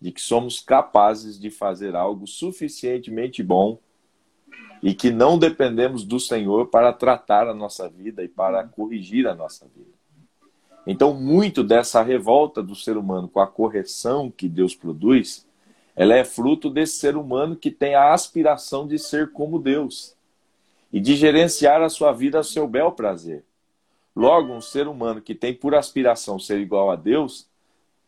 [0.01, 3.77] de que somos capazes de fazer algo suficientemente bom
[4.81, 9.35] e que não dependemos do Senhor para tratar a nossa vida e para corrigir a
[9.35, 9.91] nossa vida.
[10.87, 15.47] Então, muito dessa revolta do ser humano com a correção que Deus produz,
[15.95, 20.15] ela é fruto desse ser humano que tem a aspiração de ser como Deus
[20.91, 23.45] e de gerenciar a sua vida a seu bel prazer.
[24.15, 27.47] Logo, um ser humano que tem por aspiração ser igual a Deus,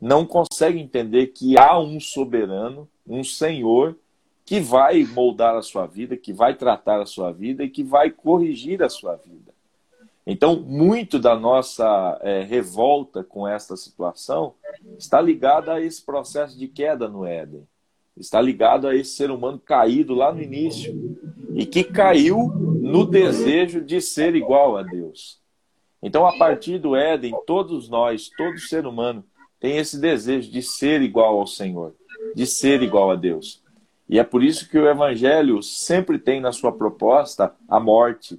[0.04, 3.98] não consegue entender que há um soberano, um Senhor,
[4.44, 8.12] que vai moldar a sua vida, que vai tratar a sua vida e que vai
[8.12, 9.54] corrigir a sua vida.
[10.28, 14.56] Então, muito da nossa é, revolta com esta situação
[15.00, 17.66] está ligada a esse processo de queda no Éden.
[18.18, 21.18] Está ligado a esse ser humano caído lá no início
[21.56, 22.50] e que caiu
[22.82, 25.40] no desejo de ser igual a Deus.
[26.02, 29.24] Então, a partir do Éden, todos nós, todo ser humano,
[29.64, 31.96] tem esse desejo de ser igual ao Senhor,
[32.36, 33.64] de ser igual a Deus.
[34.10, 38.38] E é por isso que o Evangelho sempre tem na sua proposta a morte.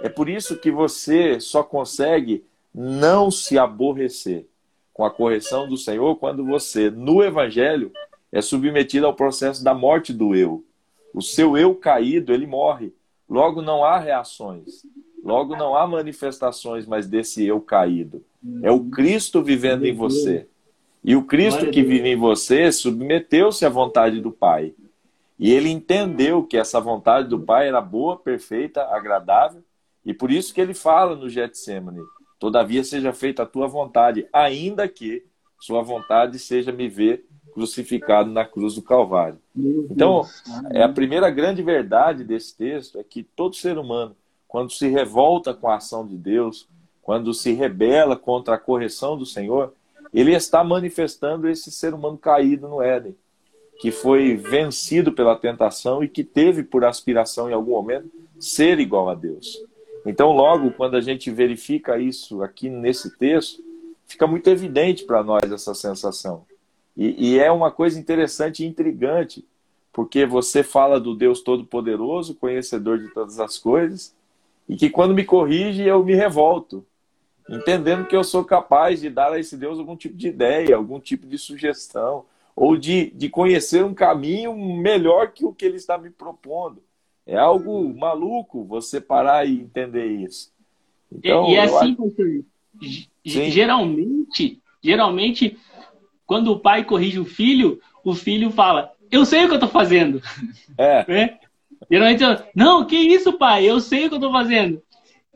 [0.00, 4.46] É por isso que você só consegue não se aborrecer
[4.92, 7.90] com a correção do Senhor quando você, no Evangelho,
[8.30, 10.64] é submetido ao processo da morte do eu.
[11.12, 12.94] O seu eu caído, ele morre.
[13.28, 14.86] Logo não há reações.
[15.24, 18.24] Logo não há manifestações mais desse eu caído.
[18.62, 20.46] É o Cristo vivendo em você.
[21.02, 24.74] E o Cristo que vive em você submeteu-se à vontade do Pai.
[25.38, 29.62] E ele entendeu que essa vontade do Pai era boa, perfeita, agradável,
[30.04, 32.00] e por isso que ele fala no Getsemane:
[32.38, 35.24] Todavia seja feita a tua vontade, ainda que
[35.60, 39.38] sua vontade seja me ver crucificado na cruz do Calvário.
[39.90, 40.22] Então,
[40.70, 44.14] é a primeira grande verdade desse texto é que todo ser humano
[44.46, 46.68] quando se revolta com a ação de Deus,
[47.06, 49.72] quando se rebela contra a correção do Senhor,
[50.12, 53.14] ele está manifestando esse ser humano caído no Éden,
[53.78, 59.08] que foi vencido pela tentação e que teve por aspiração em algum momento ser igual
[59.08, 59.56] a Deus.
[60.04, 63.62] Então, logo, quando a gente verifica isso aqui nesse texto,
[64.04, 66.44] fica muito evidente para nós essa sensação.
[66.96, 69.46] E, e, é uma coisa interessante e intrigante,
[69.92, 74.12] porque você fala do Deus Todo-Poderoso, conhecedor de todas as coisas,
[74.68, 76.84] e que quando me corrige eu me revolto,
[77.48, 80.98] entendendo que eu sou capaz de dar a esse Deus algum tipo de ideia, algum
[80.98, 85.98] tipo de sugestão, ou de, de conhecer um caminho melhor que o que ele está
[85.98, 86.82] me propondo.
[87.26, 90.52] É algo maluco você parar e entender isso.
[91.12, 92.44] Então, e, e é assim, pastor,
[93.24, 95.58] geralmente, geralmente,
[96.24, 99.70] quando o pai corrige o filho, o filho fala, eu sei o que eu estou
[99.70, 100.22] fazendo.
[100.78, 101.04] É.
[101.12, 101.38] é.
[101.90, 103.64] Geralmente, eu, não, que isso, pai?
[103.64, 104.82] Eu sei o que eu tô fazendo.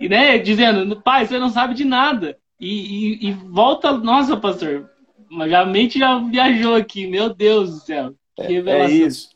[0.01, 2.39] E, né, dizendo, pai, você não sabe de nada.
[2.59, 4.89] E, e, e volta, nossa, pastor,
[5.31, 8.15] a mente já viajou aqui, meu Deus do céu.
[8.39, 9.29] É, é isso.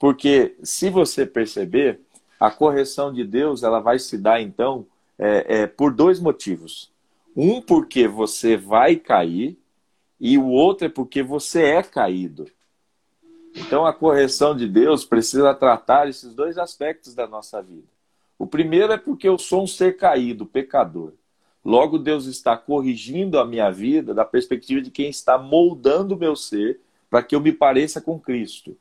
[0.00, 2.00] Porque se você perceber,
[2.40, 4.84] a correção de Deus ela vai se dar, então,
[5.16, 6.90] é, é, por dois motivos.
[7.36, 9.56] Um, porque você vai cair,
[10.18, 12.46] e o outro é porque você é caído.
[13.54, 17.86] Então, a correção de Deus precisa tratar esses dois aspectos da nossa vida.
[18.40, 21.12] O primeiro é porque eu sou um ser caído, pecador.
[21.62, 26.34] Logo, Deus está corrigindo a minha vida da perspectiva de quem está moldando o meu
[26.34, 28.74] ser para que eu me pareça com Cristo.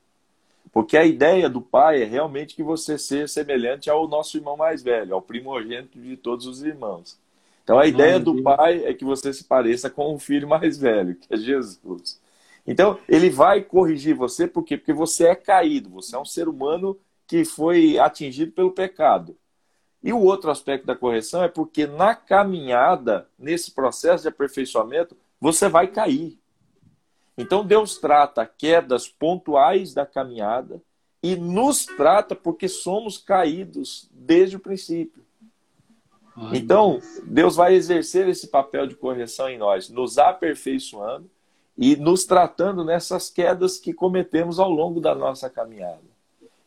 [0.72, 4.82] Porque a ideia do Pai é realmente que você seja semelhante ao nosso irmão mais
[4.82, 7.19] velho, ao primogênito de todos os irmãos.
[7.62, 11.15] Então, a ideia do Pai é que você se pareça com o filho mais velho,
[11.15, 12.17] que é Jesus.
[12.65, 14.78] Então, ele vai corrigir você, por quê?
[14.78, 19.36] Porque você é caído, você é um ser humano que foi atingido pelo pecado.
[20.03, 25.67] E o outro aspecto da correção é porque na caminhada, nesse processo de aperfeiçoamento, você
[25.67, 26.39] vai cair.
[27.38, 30.81] Então Deus trata quedas pontuais da caminhada
[31.21, 35.23] e nos trata porque somos caídos desde o princípio.
[36.53, 41.29] Então, Deus vai exercer esse papel de correção em nós, nos aperfeiçoando
[41.77, 45.99] e nos tratando nessas quedas que cometemos ao longo da nossa caminhada.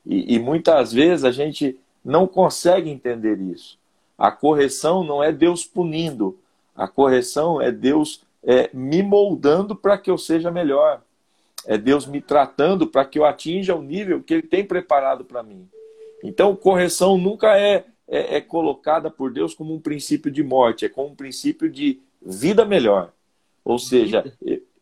[0.04, 3.78] E, e, muitas vezes a gente não consegue entender isso.
[4.18, 6.38] A correção não é Deus punindo,
[6.74, 11.02] a correção é Deus é, me moldando para que eu seja melhor.
[11.64, 15.42] É Deus me tratando para que eu atinja o nível que Ele tem preparado para
[15.42, 15.68] mim.
[16.22, 20.88] Então, correção nunca é, é, é colocada por Deus como um princípio de morte, é
[20.88, 23.12] como um princípio de vida melhor.
[23.64, 24.24] Ou seja,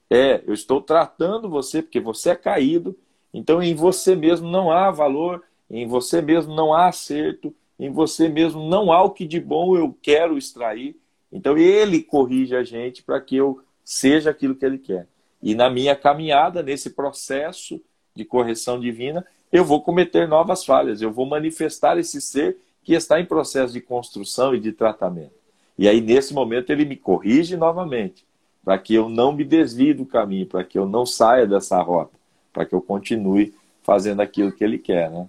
[0.08, 2.96] é, eu estou tratando você porque você é caído,
[3.32, 8.28] então em você mesmo não há valor, em você mesmo não há acerto, em você
[8.28, 10.96] mesmo não há o que de bom eu quero extrair.
[11.32, 15.08] Então ele corrige a gente para que eu seja aquilo que Ele quer.
[15.42, 17.80] E na minha caminhada, nesse processo
[18.14, 23.20] de correção divina, eu vou cometer novas falhas, eu vou manifestar esse ser que está
[23.20, 25.32] em processo de construção e de tratamento.
[25.76, 28.24] E aí, nesse momento, ele me corrige novamente,
[28.62, 32.16] para que eu não me desvie do caminho, para que eu não saia dessa rota,
[32.52, 35.28] para que eu continue fazendo aquilo que ele quer, né?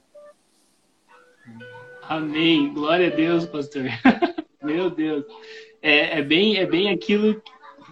[2.12, 2.74] Amém.
[2.74, 3.84] Glória a Deus, pastor.
[4.62, 5.24] Meu Deus.
[5.82, 7.42] É, é, bem, é bem aquilo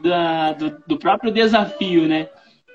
[0.04, 2.30] da, do, do próprio desafio, né?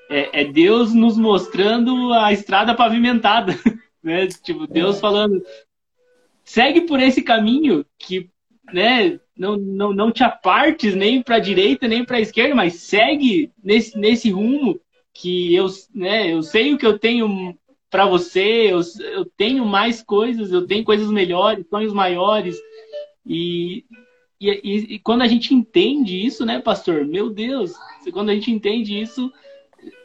[0.09, 3.53] É, é, Deus nos mostrando a estrada pavimentada,
[4.03, 4.27] né?
[4.27, 5.01] Tipo, Deus é.
[5.01, 5.45] falando,
[6.43, 8.31] segue por esse caminho que,
[8.73, 9.21] né?
[9.37, 13.53] Não, não, não te apartes nem para a direita nem para a esquerda, mas segue
[13.63, 14.81] nesse, nesse rumo
[15.13, 16.33] que eu, né?
[16.33, 17.55] Eu sei o que eu tenho
[17.95, 18.81] para você, eu,
[19.13, 22.61] eu tenho mais coisas, eu tenho coisas melhores, sonhos maiores.
[23.25, 23.85] E,
[24.41, 27.07] e, e, e, quando a gente entende isso, né, pastor?
[27.07, 27.73] Meu Deus,
[28.13, 29.33] quando a gente entende isso,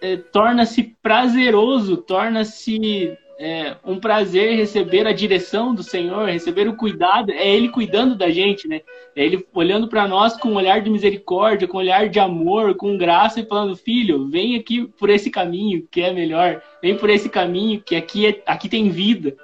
[0.02, 7.32] é, torna-se prazeroso, torna-se é, um prazer receber a direção do Senhor, receber o cuidado,
[7.32, 8.82] é Ele cuidando da gente, né?
[9.16, 12.76] É Ele olhando para nós com um olhar de misericórdia, com um olhar de amor,
[12.76, 17.10] com graça e falando: Filho, vem aqui por esse caminho que é melhor, vem por
[17.10, 19.38] esse caminho que aqui, é, aqui tem vida.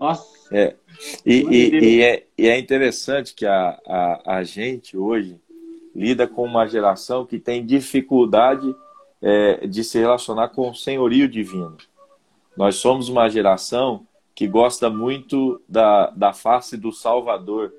[0.00, 0.26] Nossa.
[0.50, 0.74] É.
[1.24, 5.36] E, e, e, é, e é interessante que a, a, a gente hoje
[5.94, 8.74] lida com uma geração que tem dificuldade
[9.22, 11.76] é, de se relacionar com o senhorio divino.
[12.56, 17.72] Nós somos uma geração que gosta muito da, da face do Salvador,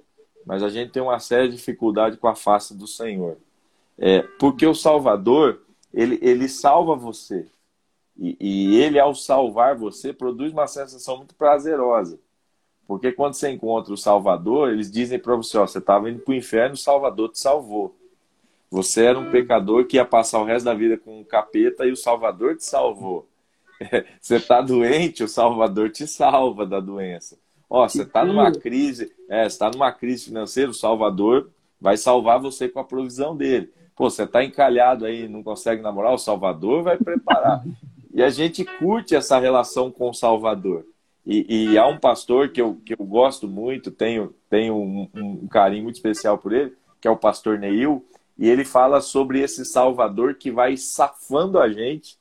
[0.45, 3.37] mas a gente tem uma séria dificuldade com a face do Senhor.
[3.97, 5.61] É, porque o Salvador,
[5.93, 7.47] ele, ele salva você.
[8.17, 12.19] E, e ele, ao salvar você, produz uma sensação muito prazerosa.
[12.87, 16.31] Porque quando você encontra o Salvador, eles dizem para você: ó, você estava indo para
[16.31, 17.95] o inferno, o Salvador te salvou.
[18.71, 21.91] Você era um pecador que ia passar o resto da vida com um capeta e
[21.91, 23.27] o Salvador te salvou.
[24.19, 27.37] Você está doente, o Salvador te salva da doença.
[27.69, 31.49] Ó, você está numa crise, é, está numa crise financeira, o Salvador
[31.81, 33.69] vai salvar você com a provisão dele.
[33.93, 37.63] Pô, você está encalhado aí, não consegue namorar, o Salvador vai preparar.
[38.13, 40.83] E a gente curte essa relação com o Salvador.
[41.23, 45.47] E, e há um pastor que eu, que eu gosto muito, tenho, tenho um, um
[45.47, 48.03] carinho muito especial por ele, que é o pastor Neil,
[48.35, 52.17] e ele fala sobre esse Salvador que vai safando a gente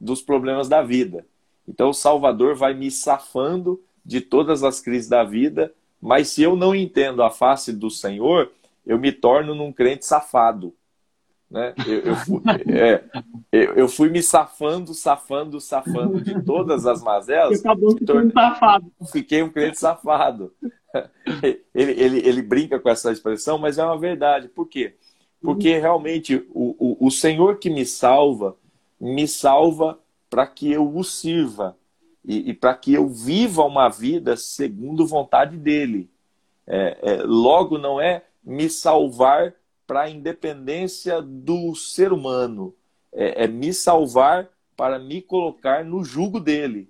[0.00, 1.26] dos problemas da vida.
[1.68, 6.56] Então, o Salvador vai me safando de todas as crises da vida, mas se eu
[6.56, 8.50] não entendo a face do Senhor,
[8.86, 10.74] eu me torno num crente safado.
[11.50, 11.74] Né?
[11.86, 13.04] Eu, eu, fui, é,
[13.50, 17.60] eu, eu, fui, me safando, safando, safando de todas as mazelas.
[17.60, 18.32] Acabou torne...
[18.32, 18.90] safado.
[19.10, 20.52] Fiquei um crente safado.
[21.72, 24.48] Ele, ele, ele brinca com essa expressão, mas é uma verdade.
[24.48, 24.94] Por quê?
[25.40, 28.56] Porque realmente o, o, o Senhor que me salva,
[29.00, 31.76] me salva para que eu o sirva
[32.24, 36.10] e, e para que eu viva uma vida segundo vontade dele.
[36.66, 39.54] É, é, logo, não é me salvar
[39.86, 42.74] para a independência do ser humano,
[43.12, 46.88] é, é, me salvar para me colocar no jugo dele.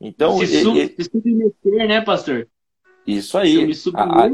[0.00, 2.48] Então, se, sub, se submeter, né, pastor?
[3.06, 3.70] Isso aí.
[3.94, 4.30] A, a,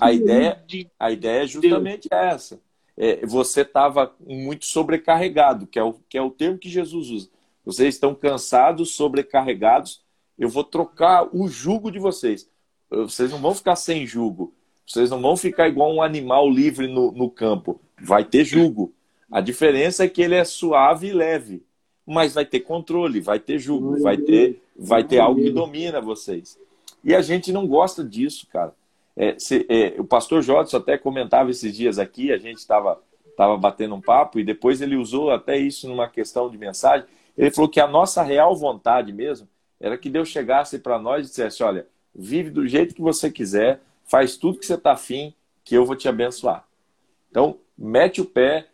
[0.00, 0.64] a, ideia,
[0.98, 2.22] a ideia é justamente Deus.
[2.22, 2.60] essa
[2.96, 7.28] é, você estava muito sobrecarregado, que é, o, que é o termo que Jesus usa.
[7.64, 10.02] Vocês estão cansados, sobrecarregados.
[10.38, 12.48] Eu vou trocar o jugo de vocês.
[12.90, 14.52] Vocês não vão ficar sem jugo.
[14.86, 17.80] Vocês não vão ficar igual um animal livre no, no campo.
[18.00, 18.92] Vai ter jugo.
[19.30, 21.64] A diferença é que ele é suave e leve.
[22.06, 26.58] Mas vai ter controle, vai ter jugo, vai ter, vai ter algo que domina vocês.
[27.02, 28.74] E a gente não gosta disso, cara.
[29.16, 33.00] É, se, é, o pastor Jodson até comentava esses dias aqui, a gente estava
[33.36, 37.06] tava batendo um papo e depois ele usou até isso numa questão de mensagem.
[37.36, 39.48] Ele falou que a nossa real vontade mesmo
[39.80, 43.80] era que Deus chegasse para nós e dissesse: olha, vive do jeito que você quiser,
[44.04, 46.64] faz tudo que você está afim, que eu vou te abençoar.
[47.30, 48.68] Então, mete o pé,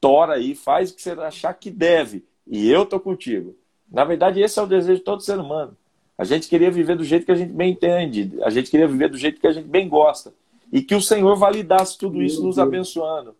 [0.00, 3.56] tora aí, faz o que você achar que deve, e eu tô contigo.
[3.90, 5.76] Na verdade, esse é o desejo de todo ser humano.
[6.22, 9.08] A gente queria viver do jeito que a gente bem entende, a gente queria viver
[9.08, 10.32] do jeito que a gente bem gosta.
[10.72, 13.34] E que o Senhor validasse tudo isso nos abençoando.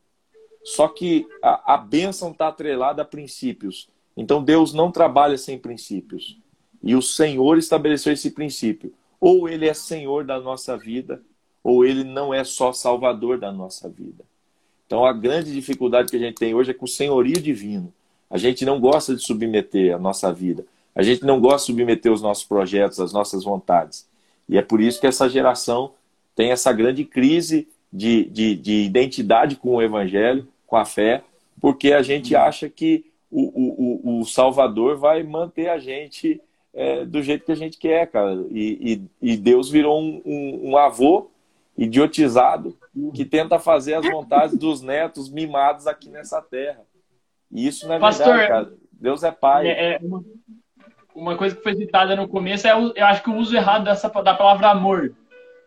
[0.64, 3.88] Só que a, a bênção está atrelada a princípios.
[4.16, 6.36] Então Deus não trabalha sem princípios.
[6.82, 8.92] E o Senhor estabeleceu esse princípio.
[9.20, 11.22] Ou Ele é Senhor da nossa vida,
[11.62, 14.24] ou Ele não é só Salvador da nossa vida.
[14.88, 17.94] Então a grande dificuldade que a gente tem hoje é com o senhorio divino.
[18.28, 20.66] A gente não gosta de submeter a nossa vida.
[20.94, 24.08] A gente não gosta de submeter os nossos projetos, as nossas vontades.
[24.48, 25.92] E é por isso que essa geração
[26.34, 31.22] tem essa grande crise de, de, de identidade com o Evangelho, com a fé,
[31.60, 36.40] porque a gente acha que o, o, o Salvador vai manter a gente
[36.74, 38.34] é, do jeito que a gente quer, cara.
[38.50, 41.30] E, e, e Deus virou um, um, um, avô
[41.76, 42.76] idiotizado
[43.14, 46.80] que tenta fazer as vontades dos netos mimados aqui nessa terra.
[47.50, 48.72] E isso não é Pastor, verdade, cara.
[48.92, 49.68] Deus é pai.
[49.68, 50.24] É, é uma,
[51.14, 54.08] uma, coisa que foi citada no começo é, eu acho que o uso errado dessa,
[54.08, 55.12] da palavra amor,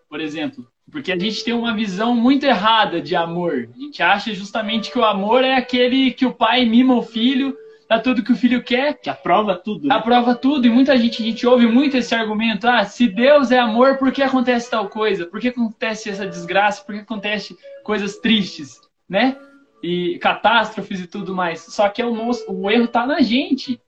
[0.10, 0.68] por exemplo.
[0.92, 3.70] Porque a gente tem uma visão muito errada de amor.
[3.76, 7.58] A gente acha justamente que o amor é aquele que o pai mima o filho,
[7.90, 9.00] dá tudo que o filho quer.
[9.00, 9.88] Que aprova tudo.
[9.88, 9.96] Né?
[9.96, 10.68] Aprova tudo.
[10.68, 12.68] E muita gente, a gente ouve muito esse argumento.
[12.68, 15.26] Ah, se Deus é amor, por que acontece tal coisa?
[15.26, 16.84] Por que acontece essa desgraça?
[16.84, 18.80] Por que acontece coisas tristes?
[19.10, 19.38] Né?
[19.82, 21.62] E catástrofes e tudo mais.
[21.62, 23.82] Só que é o, o erro está na gente.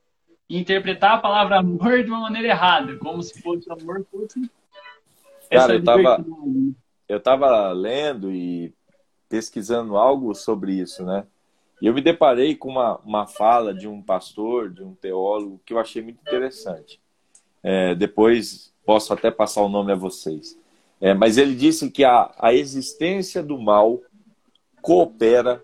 [0.50, 2.96] Interpretar a palavra amor de uma maneira errada.
[2.98, 4.50] Como se fosse amor fosse.
[5.50, 6.26] Cara, eu tava,
[7.08, 8.74] eu tava lendo e
[9.30, 11.26] pesquisando algo sobre isso, né?
[11.82, 15.74] E eu me deparei com uma, uma fala de um pastor, de um teólogo, que
[15.74, 17.00] eu achei muito interessante.
[17.62, 20.58] É, depois posso até passar o nome a vocês.
[21.00, 24.02] É, mas ele disse que a, a existência do mal
[24.82, 25.64] coopera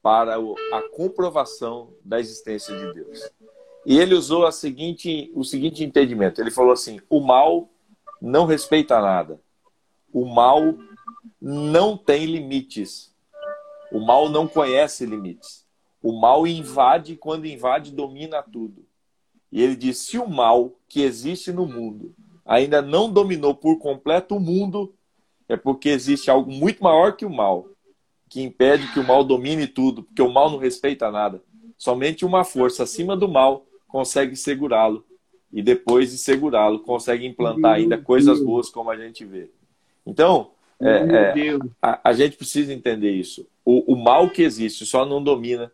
[0.00, 3.30] para o, a comprovação da existência de Deus.
[3.88, 7.70] E ele usou a seguinte, o seguinte entendimento: ele falou assim, o mal
[8.20, 9.40] não respeita nada,
[10.12, 10.74] o mal
[11.40, 13.16] não tem limites.
[13.90, 15.66] O mal não conhece limites.
[16.02, 18.84] O mal invade e quando invade domina tudo.
[19.50, 22.14] E ele diz: se o mal que existe no mundo
[22.44, 24.94] ainda não dominou por completo o mundo,
[25.48, 27.66] é porque existe algo muito maior que o mal,
[28.28, 31.42] que impede que o mal domine tudo, porque o mal não respeita nada.
[31.78, 35.04] Somente uma força acima do mal consegue segurá-lo.
[35.52, 39.50] E depois de segurá-lo, consegue implantar ainda coisas boas, como a gente vê.
[40.06, 43.46] Então, é, é, a, a, gente precisa entender isso.
[43.64, 45.72] O, o mal que existe só não domina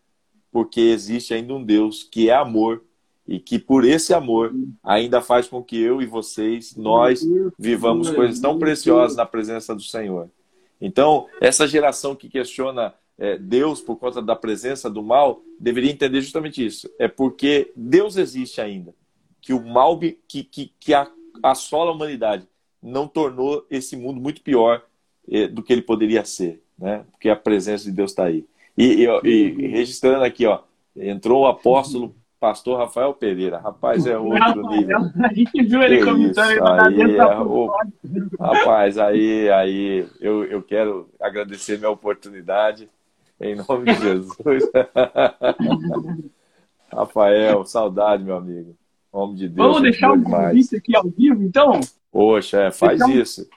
[0.51, 2.85] porque existe ainda um Deus que é amor
[3.27, 7.23] e que por esse amor ainda faz com que eu e vocês, nós,
[7.59, 10.31] vivamos coisas tão preciosas na presença do Senhor.
[10.81, 16.21] Então, essa geração que questiona é, Deus por conta da presença do mal, deveria entender
[16.21, 16.91] justamente isso.
[16.99, 18.95] É porque Deus existe ainda.
[19.41, 20.93] Que o mal que, que, que
[21.43, 22.47] assola a humanidade
[22.83, 24.83] não tornou esse mundo muito pior
[25.31, 27.05] eh, do que ele poderia ser, né?
[27.11, 28.45] Porque a presença de Deus está aí.
[28.77, 30.61] E, e, e, registrando aqui, ó,
[30.97, 33.59] entrou o apóstolo pastor Rafael Pereira.
[33.59, 34.99] Rapaz, é outro nível.
[35.23, 37.73] A gente viu ele que comentando isso, aí, é, o,
[38.39, 42.89] Rapaz, aí, aí eu, eu quero agradecer minha oportunidade
[43.41, 44.39] em nome de Jesus.
[46.93, 48.77] Rafael, saudade, meu amigo.
[49.13, 49.67] Homem de Deus.
[49.67, 51.81] Vamos deixar um convite aqui ao vivo, então?
[52.11, 53.49] Poxa, é, faz deixar isso.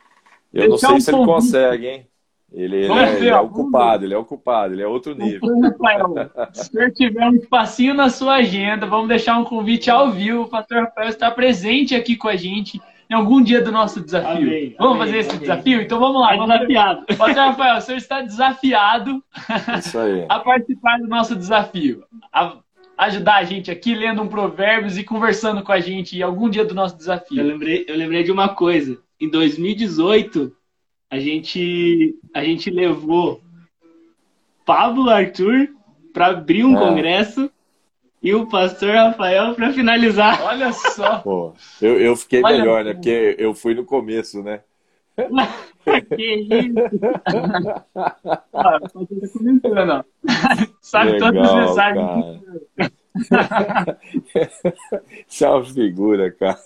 [0.54, 2.08] Eu não sei um se ele consegue, hein?
[2.52, 5.60] Ele, ele, é, ele é ocupado, ele é ocupado, ele é outro nível.
[5.60, 6.14] Rafael,
[6.54, 10.44] se você tiver um espacinho na sua agenda, vamos deixar um convite ao vivo.
[10.44, 14.48] O pastor Rafael está presente aqui com a gente em algum dia do nosso desafio.
[14.48, 15.42] Amém, vamos amém, fazer esse amém.
[15.42, 15.82] desafio?
[15.82, 16.36] Então vamos lá.
[16.36, 17.06] Desafiado.
[17.18, 19.24] Pastor Rafael, o senhor está desafiado
[20.30, 22.04] a participar do nosso desafio.
[22.32, 22.58] A
[22.98, 26.66] ajudar a gente aqui lendo um provérbios e conversando com a gente em algum dia
[26.66, 27.40] do nosso desafio.
[27.40, 28.98] Eu lembrei, eu lembrei de uma coisa.
[29.20, 30.52] Em 2018,
[31.10, 33.42] a gente, a gente levou
[34.66, 35.70] Pablo Arthur
[36.12, 36.80] para abrir um é.
[36.80, 37.52] congresso
[38.28, 40.44] e o pastor Rafael para finalizar.
[40.44, 41.20] Olha só.
[41.20, 42.94] Pô, eu, eu fiquei Olha melhor, né?
[42.94, 44.60] Porque eu fui no começo, né?
[46.14, 46.74] que isso?
[48.54, 48.80] ah,
[49.32, 50.06] comentando,
[50.82, 52.42] Sabe Legal, todas as mensagens.
[55.26, 56.62] Isso é uma figura, cara.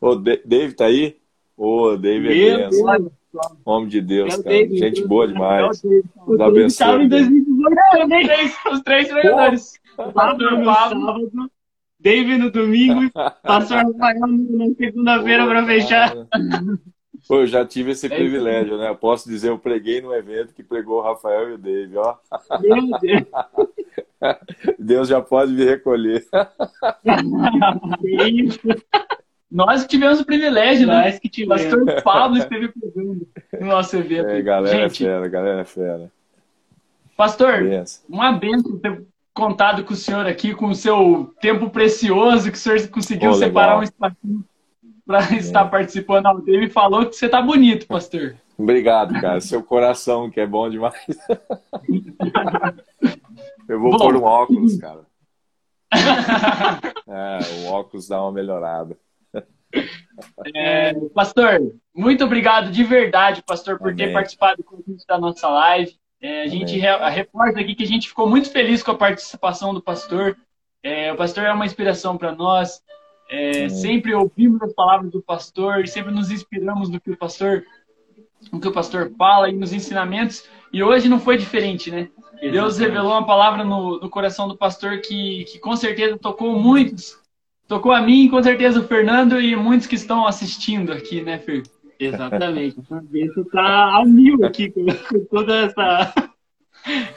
[0.00, 1.16] O Dave tá aí?
[1.56, 2.68] Ô, Dave é.
[3.64, 4.68] Homem de Deus, cara.
[4.68, 5.82] Gente boa demais.
[5.82, 7.04] Deus abençoe.
[7.04, 9.78] em 2018, os três treinadores.
[10.14, 11.50] Pablo no sábado,
[12.00, 13.10] Dave no domingo,
[13.42, 16.14] pastor Rafael na segunda-feira para fechar.
[17.26, 18.88] Pô, eu já tive esse é privilégio, né?
[18.88, 22.16] Eu posso dizer, eu preguei no evento que pregou o Rafael e o Dave, ó.
[22.60, 23.24] Meu Deus.
[24.78, 26.24] Deus já pode me recolher.
[29.50, 31.04] Nós que tivemos o privilégio, né?
[31.04, 31.62] Nós que tivemos.
[31.64, 33.26] O pastor Pablo esteve pregando
[33.60, 34.28] no nosso evento.
[34.28, 36.12] É, galera é Gente, é fera, galera é fera.
[37.16, 38.04] Pastor, benção.
[38.08, 42.60] uma benção ter contado com o senhor aqui, com o seu tempo precioso, que o
[42.60, 44.44] senhor conseguiu separar um espacinho
[45.06, 45.36] para é.
[45.38, 48.36] estar participando ao dele e falou que você tá bonito, pastor.
[48.58, 49.40] Obrigado, cara.
[49.40, 50.94] Seu coração, que é bom demais.
[53.68, 55.00] Eu vou bom, pôr um óculos, cara.
[57.06, 58.96] É, o óculos dá uma melhorada.
[60.54, 64.06] É, pastor, muito obrigado de verdade, pastor, por Amém.
[64.06, 65.96] ter participado com da nossa live.
[66.20, 69.72] É, a gente re, reporta aqui que a gente ficou muito feliz com a participação
[69.72, 70.36] do pastor.
[70.82, 72.82] É, o pastor é uma inspiração para nós.
[73.30, 77.62] É, sempre ouvimos as palavras do pastor, sempre nos inspiramos no que o pastor,
[78.50, 80.48] no que o pastor fala e nos ensinamentos.
[80.72, 82.08] E hoje não foi diferente, né?
[82.40, 87.18] Deus revelou uma palavra no, no coração do pastor que, que com certeza tocou muitos.
[87.68, 91.62] Tocou a mim, com certeza o Fernando e muitos que estão assistindo aqui, né, Fer?
[92.00, 92.80] Exatamente.
[92.80, 96.14] A cabeça tá a mil aqui com, com toda essa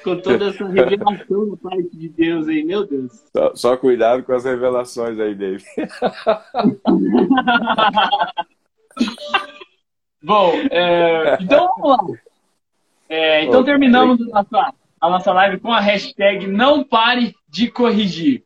[0.03, 3.13] com toda essa revelação da parte de Deus aí, meu Deus.
[3.31, 5.63] Só, só cuidado com as revelações aí, David.
[10.21, 12.19] Bom, é, então vamos lá.
[13.07, 18.43] É, então terminamos a nossa, a nossa live com a hashtag não pare de corrigir.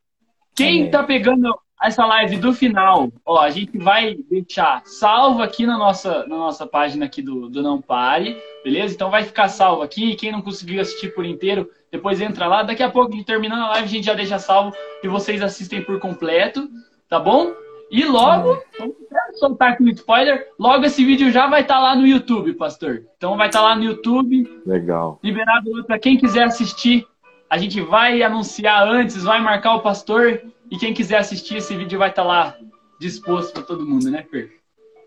[0.56, 5.78] Quem está pegando essa live do final, ó, a gente vai deixar salvo aqui na
[5.78, 8.94] nossa, na nossa página aqui do, do Não Pare, beleza?
[8.94, 10.16] Então vai ficar salvo aqui.
[10.16, 12.64] Quem não conseguiu assistir por inteiro, depois entra lá.
[12.64, 16.00] Daqui a pouco, terminando a live, a gente já deixa salvo e vocês assistem por
[16.00, 16.68] completo,
[17.10, 17.54] tá bom?
[17.92, 18.96] E logo, vamos
[19.40, 23.04] soltar aqui o spoiler, logo esse vídeo já vai estar tá lá no YouTube, pastor.
[23.18, 24.62] Então vai estar tá lá no YouTube.
[24.66, 25.20] Legal.
[25.24, 27.06] Liberado para quem quiser assistir.
[27.50, 32.00] A gente vai anunciar antes, vai marcar o pastor e quem quiser assistir esse vídeo
[32.00, 32.58] vai estar tá lá
[33.00, 34.52] disposto para todo mundo, né, Fer?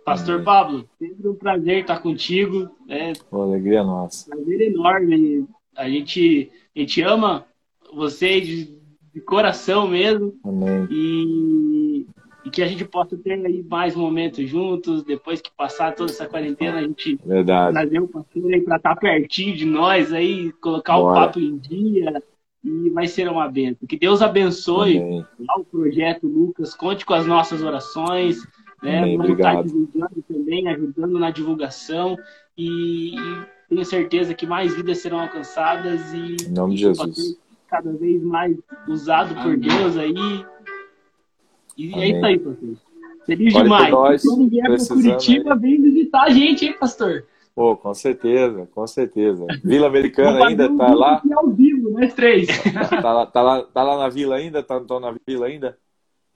[0.05, 2.71] Pastor Pablo, sempre um prazer estar contigo.
[2.89, 4.31] É Uma alegria nossa.
[4.31, 5.47] Prazer enorme.
[5.77, 7.45] A gente, a gente ama
[7.93, 8.81] você de,
[9.13, 10.35] de coração mesmo.
[10.43, 10.89] Amém.
[10.91, 12.07] E,
[12.45, 16.27] e, que a gente possa ter aí mais momentos juntos, depois que passar toda essa
[16.27, 17.75] quarentena, a gente Verdade.
[17.75, 21.13] trazer o pastor aí para estar pertinho de nós aí, colocar Bora.
[21.13, 22.23] o papo em dia
[22.65, 23.87] e vai ser uma bênção.
[23.87, 25.01] Que Deus abençoe
[25.57, 28.43] o projeto Lucas, conte com as nossas orações,
[28.83, 28.99] né?
[28.99, 32.17] Amém, Vamos estar divulgando também, ajudando na divulgação
[32.57, 37.39] e, e, tenho certeza que mais vidas serão alcançadas e, em nome de Jesus.
[37.69, 38.57] cada vez mais
[38.89, 39.61] usado por Amém.
[39.61, 40.47] Deus aí.
[41.77, 42.03] E Amém.
[42.03, 42.77] é isso aí, pastor.
[43.27, 43.91] Feliz Pode demais.
[43.91, 45.61] Nós, Quando vier para Curitiba, aí.
[45.61, 47.25] vem visitar a gente, hein, pastor?
[47.59, 49.45] Pô, com certeza, com certeza.
[49.65, 51.21] Vila Americana ainda tá lá?
[51.35, 52.07] Ao vivo, né?
[52.07, 52.47] Três.
[53.03, 54.63] Tá lá, tá lá, tá lá na vila ainda?
[54.63, 55.77] Tá, tô na vila ainda?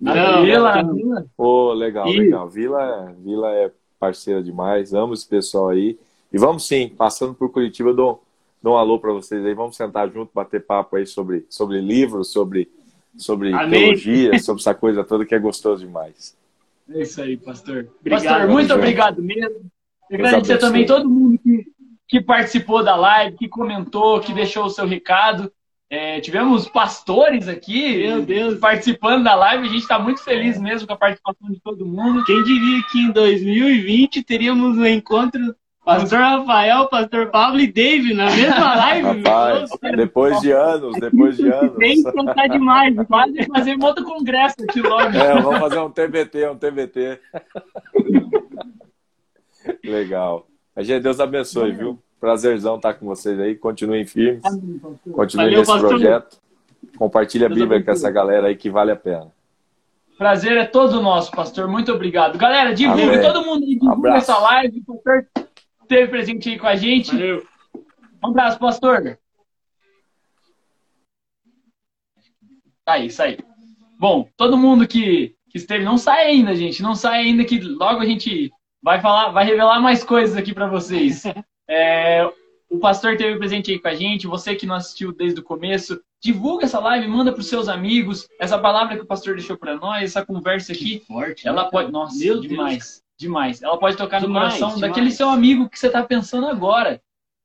[0.01, 1.27] Na vila, na vila.
[1.37, 2.19] Pô, legal, e...
[2.19, 2.49] legal.
[2.49, 3.71] Vila, vila é
[4.01, 5.97] parceira demais, amo esse pessoal aí.
[6.33, 8.25] E vamos sim, passando por Curitiba, eu dou,
[8.61, 9.55] dou um alô para vocês aí.
[9.55, 12.69] Vamos sentar junto, bater papo aí sobre, sobre livros, sobre,
[13.17, 16.37] sobre teologia, sobre essa coisa toda que é gostoso demais.
[16.91, 17.87] É isso aí, pastor.
[18.01, 19.71] Obrigado, pastor, muito obrigado mesmo.
[20.13, 21.65] Agradecer também todo mundo que,
[22.09, 25.51] que participou da live, que comentou, que deixou o seu recado.
[25.89, 28.59] É, tivemos pastores aqui Meu Deus.
[28.59, 29.67] participando da live.
[29.67, 32.25] A gente está muito feliz mesmo com a participação de todo mundo.
[32.25, 35.55] Quem diria que em 2020 teríamos um encontro
[35.85, 39.23] Pastor Rafael, Pastor Pablo e Dave na mesma live.
[39.23, 41.77] Rapaz, depois de anos, depois de anos.
[41.77, 45.17] Tem que contar demais, quase fazer um outro congresso aqui logo.
[45.17, 47.19] É, vamos fazer um TBT, um TBT.
[49.85, 50.47] Legal.
[50.75, 51.99] A gente, Deus abençoe, viu?
[52.19, 53.55] Prazerzão estar com vocês aí.
[53.55, 54.43] Continuem firmes.
[55.13, 55.89] Continuem Valeu, nesse pastor.
[55.89, 56.41] projeto.
[56.97, 59.33] Compartilha a Bíblia com essa galera aí que vale a pena.
[60.17, 61.67] Prazer é todo nosso, pastor.
[61.67, 62.39] Muito obrigado.
[62.39, 63.23] Galera, divulgue, Amém.
[63.23, 64.83] todo mundo divulga essa live.
[64.87, 65.27] O pastor
[65.83, 67.11] esteve presente aí com a gente.
[67.11, 67.47] Valeu.
[68.23, 69.19] Um abraço, pastor.
[72.87, 73.39] Aí, aí.
[73.99, 76.83] Bom, todo mundo que, que esteve, não sai ainda, gente.
[76.83, 78.53] Não sai ainda, que logo a gente
[78.83, 81.23] vai falar, vai revelar mais coisas aqui para vocês.
[81.75, 82.29] É,
[82.69, 86.03] o pastor teve presente aí com a gente, você que não assistiu desde o começo,
[86.21, 88.29] divulga essa live, manda para os seus amigos.
[88.39, 91.91] Essa palavra que o pastor deixou para nós, essa conversa aqui, forte, ela né, pode,
[91.91, 93.03] nossa, Meu demais, Deus.
[93.19, 93.63] demais.
[93.63, 94.81] Ela pode tocar demais, no coração demais.
[94.81, 97.01] daquele seu amigo que você está pensando agora.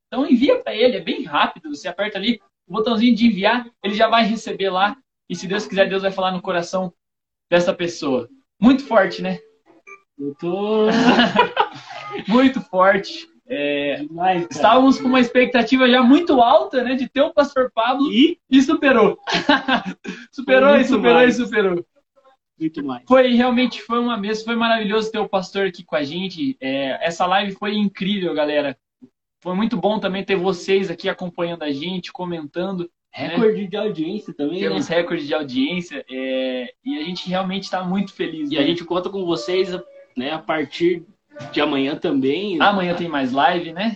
[0.07, 1.73] Então envia para ele, é bem rápido.
[1.73, 4.97] Você aperta ali o botãozinho de enviar, ele já vai receber lá.
[5.29, 6.91] E se Deus quiser, Deus vai falar no coração
[7.49, 8.27] dessa pessoa.
[8.59, 9.39] Muito forte, né?
[10.19, 10.87] Eu tô
[12.27, 13.27] muito forte.
[13.49, 18.11] É, Demais, estávamos com uma expectativa já muito alta, né, de ter o Pastor Pablo
[18.11, 19.17] e, e superou.
[20.31, 21.39] superou e superou mais.
[21.39, 21.85] e superou.
[22.59, 23.03] Muito mais.
[23.07, 26.57] Foi realmente foi uma mesa, foi maravilhoso ter o pastor aqui com a gente.
[26.59, 28.75] É, essa live foi incrível, galera.
[29.41, 32.89] Foi muito bom também ter vocês aqui acompanhando a gente, comentando.
[33.15, 33.27] Né?
[33.27, 33.67] Recorde né?
[33.67, 34.59] de audiência também.
[34.59, 34.95] Temos né?
[34.95, 38.51] recorde de audiência é, e a gente realmente está muito feliz.
[38.51, 38.61] E né?
[38.61, 39.71] a gente conta com vocês
[40.17, 40.31] né?
[40.31, 41.05] A partir
[41.51, 42.61] de amanhã também.
[42.61, 43.95] Amanhã tem mais live, né?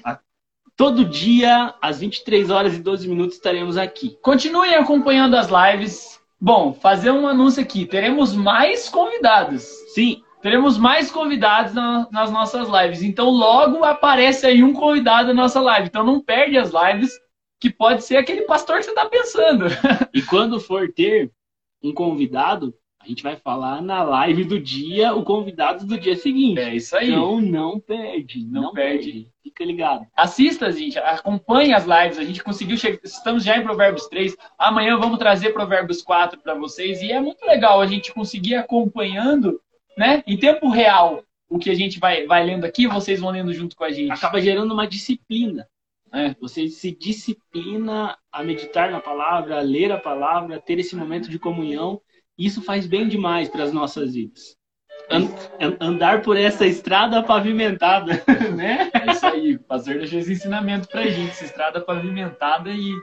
[0.78, 4.18] Todo dia, às 23 horas e 12 minutos, estaremos aqui.
[4.22, 6.20] Continuem acompanhando as lives.
[6.40, 7.86] Bom, fazer um anúncio aqui.
[7.86, 9.64] Teremos mais convidados.
[9.94, 10.24] Sim.
[10.42, 13.04] Teremos mais convidados na, nas nossas lives.
[13.04, 15.88] Então, logo aparece aí um convidado na nossa live.
[15.88, 17.12] Então, não perde as lives.
[17.60, 19.66] que pode ser aquele pastor que você está pensando.
[20.14, 21.32] E quando for ter
[21.84, 26.60] um convidado, a gente vai falar na live do dia o convidado do dia seguinte.
[26.60, 27.10] É isso aí.
[27.10, 29.12] Então não perde, não, Não perde.
[29.12, 29.32] perde.
[29.44, 30.06] Fica ligado.
[30.16, 32.20] Assista, gente, acompanhe as lives.
[32.20, 34.38] A gente conseguiu chegar, estamos já em Provérbios 3.
[34.58, 39.60] Amanhã vamos trazer Provérbios 4 para vocês e é muito legal a gente conseguir acompanhando,
[39.98, 43.54] né, em tempo real o que a gente vai, vai lendo aqui, vocês vão lendo
[43.54, 44.12] junto com a gente.
[44.12, 45.68] Acaba gerando uma disciplina.
[46.12, 46.34] Né?
[46.40, 51.30] Você se disciplina a meditar na palavra, a ler a palavra, a ter esse momento
[51.30, 52.02] de comunhão.
[52.46, 54.56] Isso faz bem demais para as nossas vidas.
[55.10, 55.28] An-
[55.60, 58.24] an- andar por essa estrada pavimentada,
[58.56, 58.90] né?
[58.94, 62.94] É isso aí, o pastor deixou esse ensinamento pra gente, essa estrada pavimentada e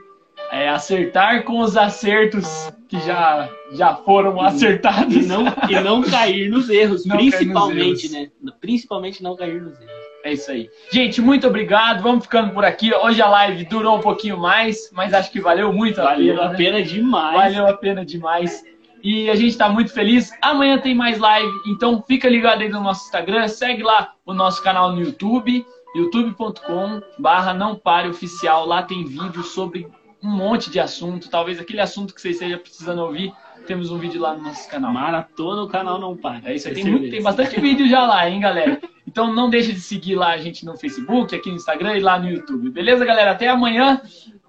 [0.51, 2.47] é, acertar com os acertos
[2.87, 5.15] que já, já foram acertados.
[5.15, 8.31] E não, e não cair nos erros, Não cair nos principalmente, erros.
[8.43, 8.53] né?
[8.59, 9.99] Principalmente não cair nos erros.
[10.23, 10.69] É isso aí.
[10.91, 12.01] Gente, muito obrigado.
[12.01, 12.93] Vamos ficando por aqui.
[12.93, 16.45] Hoje a live durou um pouquinho mais, mas acho que valeu muito a Valeu pena.
[16.47, 16.57] a né?
[16.57, 17.35] pena demais.
[17.53, 18.63] Valeu a pena demais.
[19.03, 20.31] E a gente tá muito feliz.
[20.41, 24.61] Amanhã tem mais live, então fica ligado aí no nosso Instagram, segue lá o nosso
[24.61, 28.65] canal no YouTube, youtube.com barra não pare oficial.
[28.65, 29.87] Lá tem vídeo sobre
[30.21, 33.33] um monte de assunto, talvez aquele assunto que você esteja precisando ouvir.
[33.65, 34.91] Temos um vídeo lá no nosso canal.
[34.91, 36.41] Maratona, o canal não para.
[36.49, 36.89] É isso aí, tem, Certeza.
[36.91, 38.79] muito- tem bastante vídeo já lá, hein, galera?
[39.07, 42.19] Então não deixe de seguir lá a gente no Facebook, aqui no Instagram e lá
[42.19, 42.69] no YouTube.
[42.69, 43.31] Beleza, galera?
[43.31, 44.01] Até amanhã.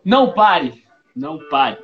[0.04, 0.82] Não pare!
[1.14, 1.76] Não pare.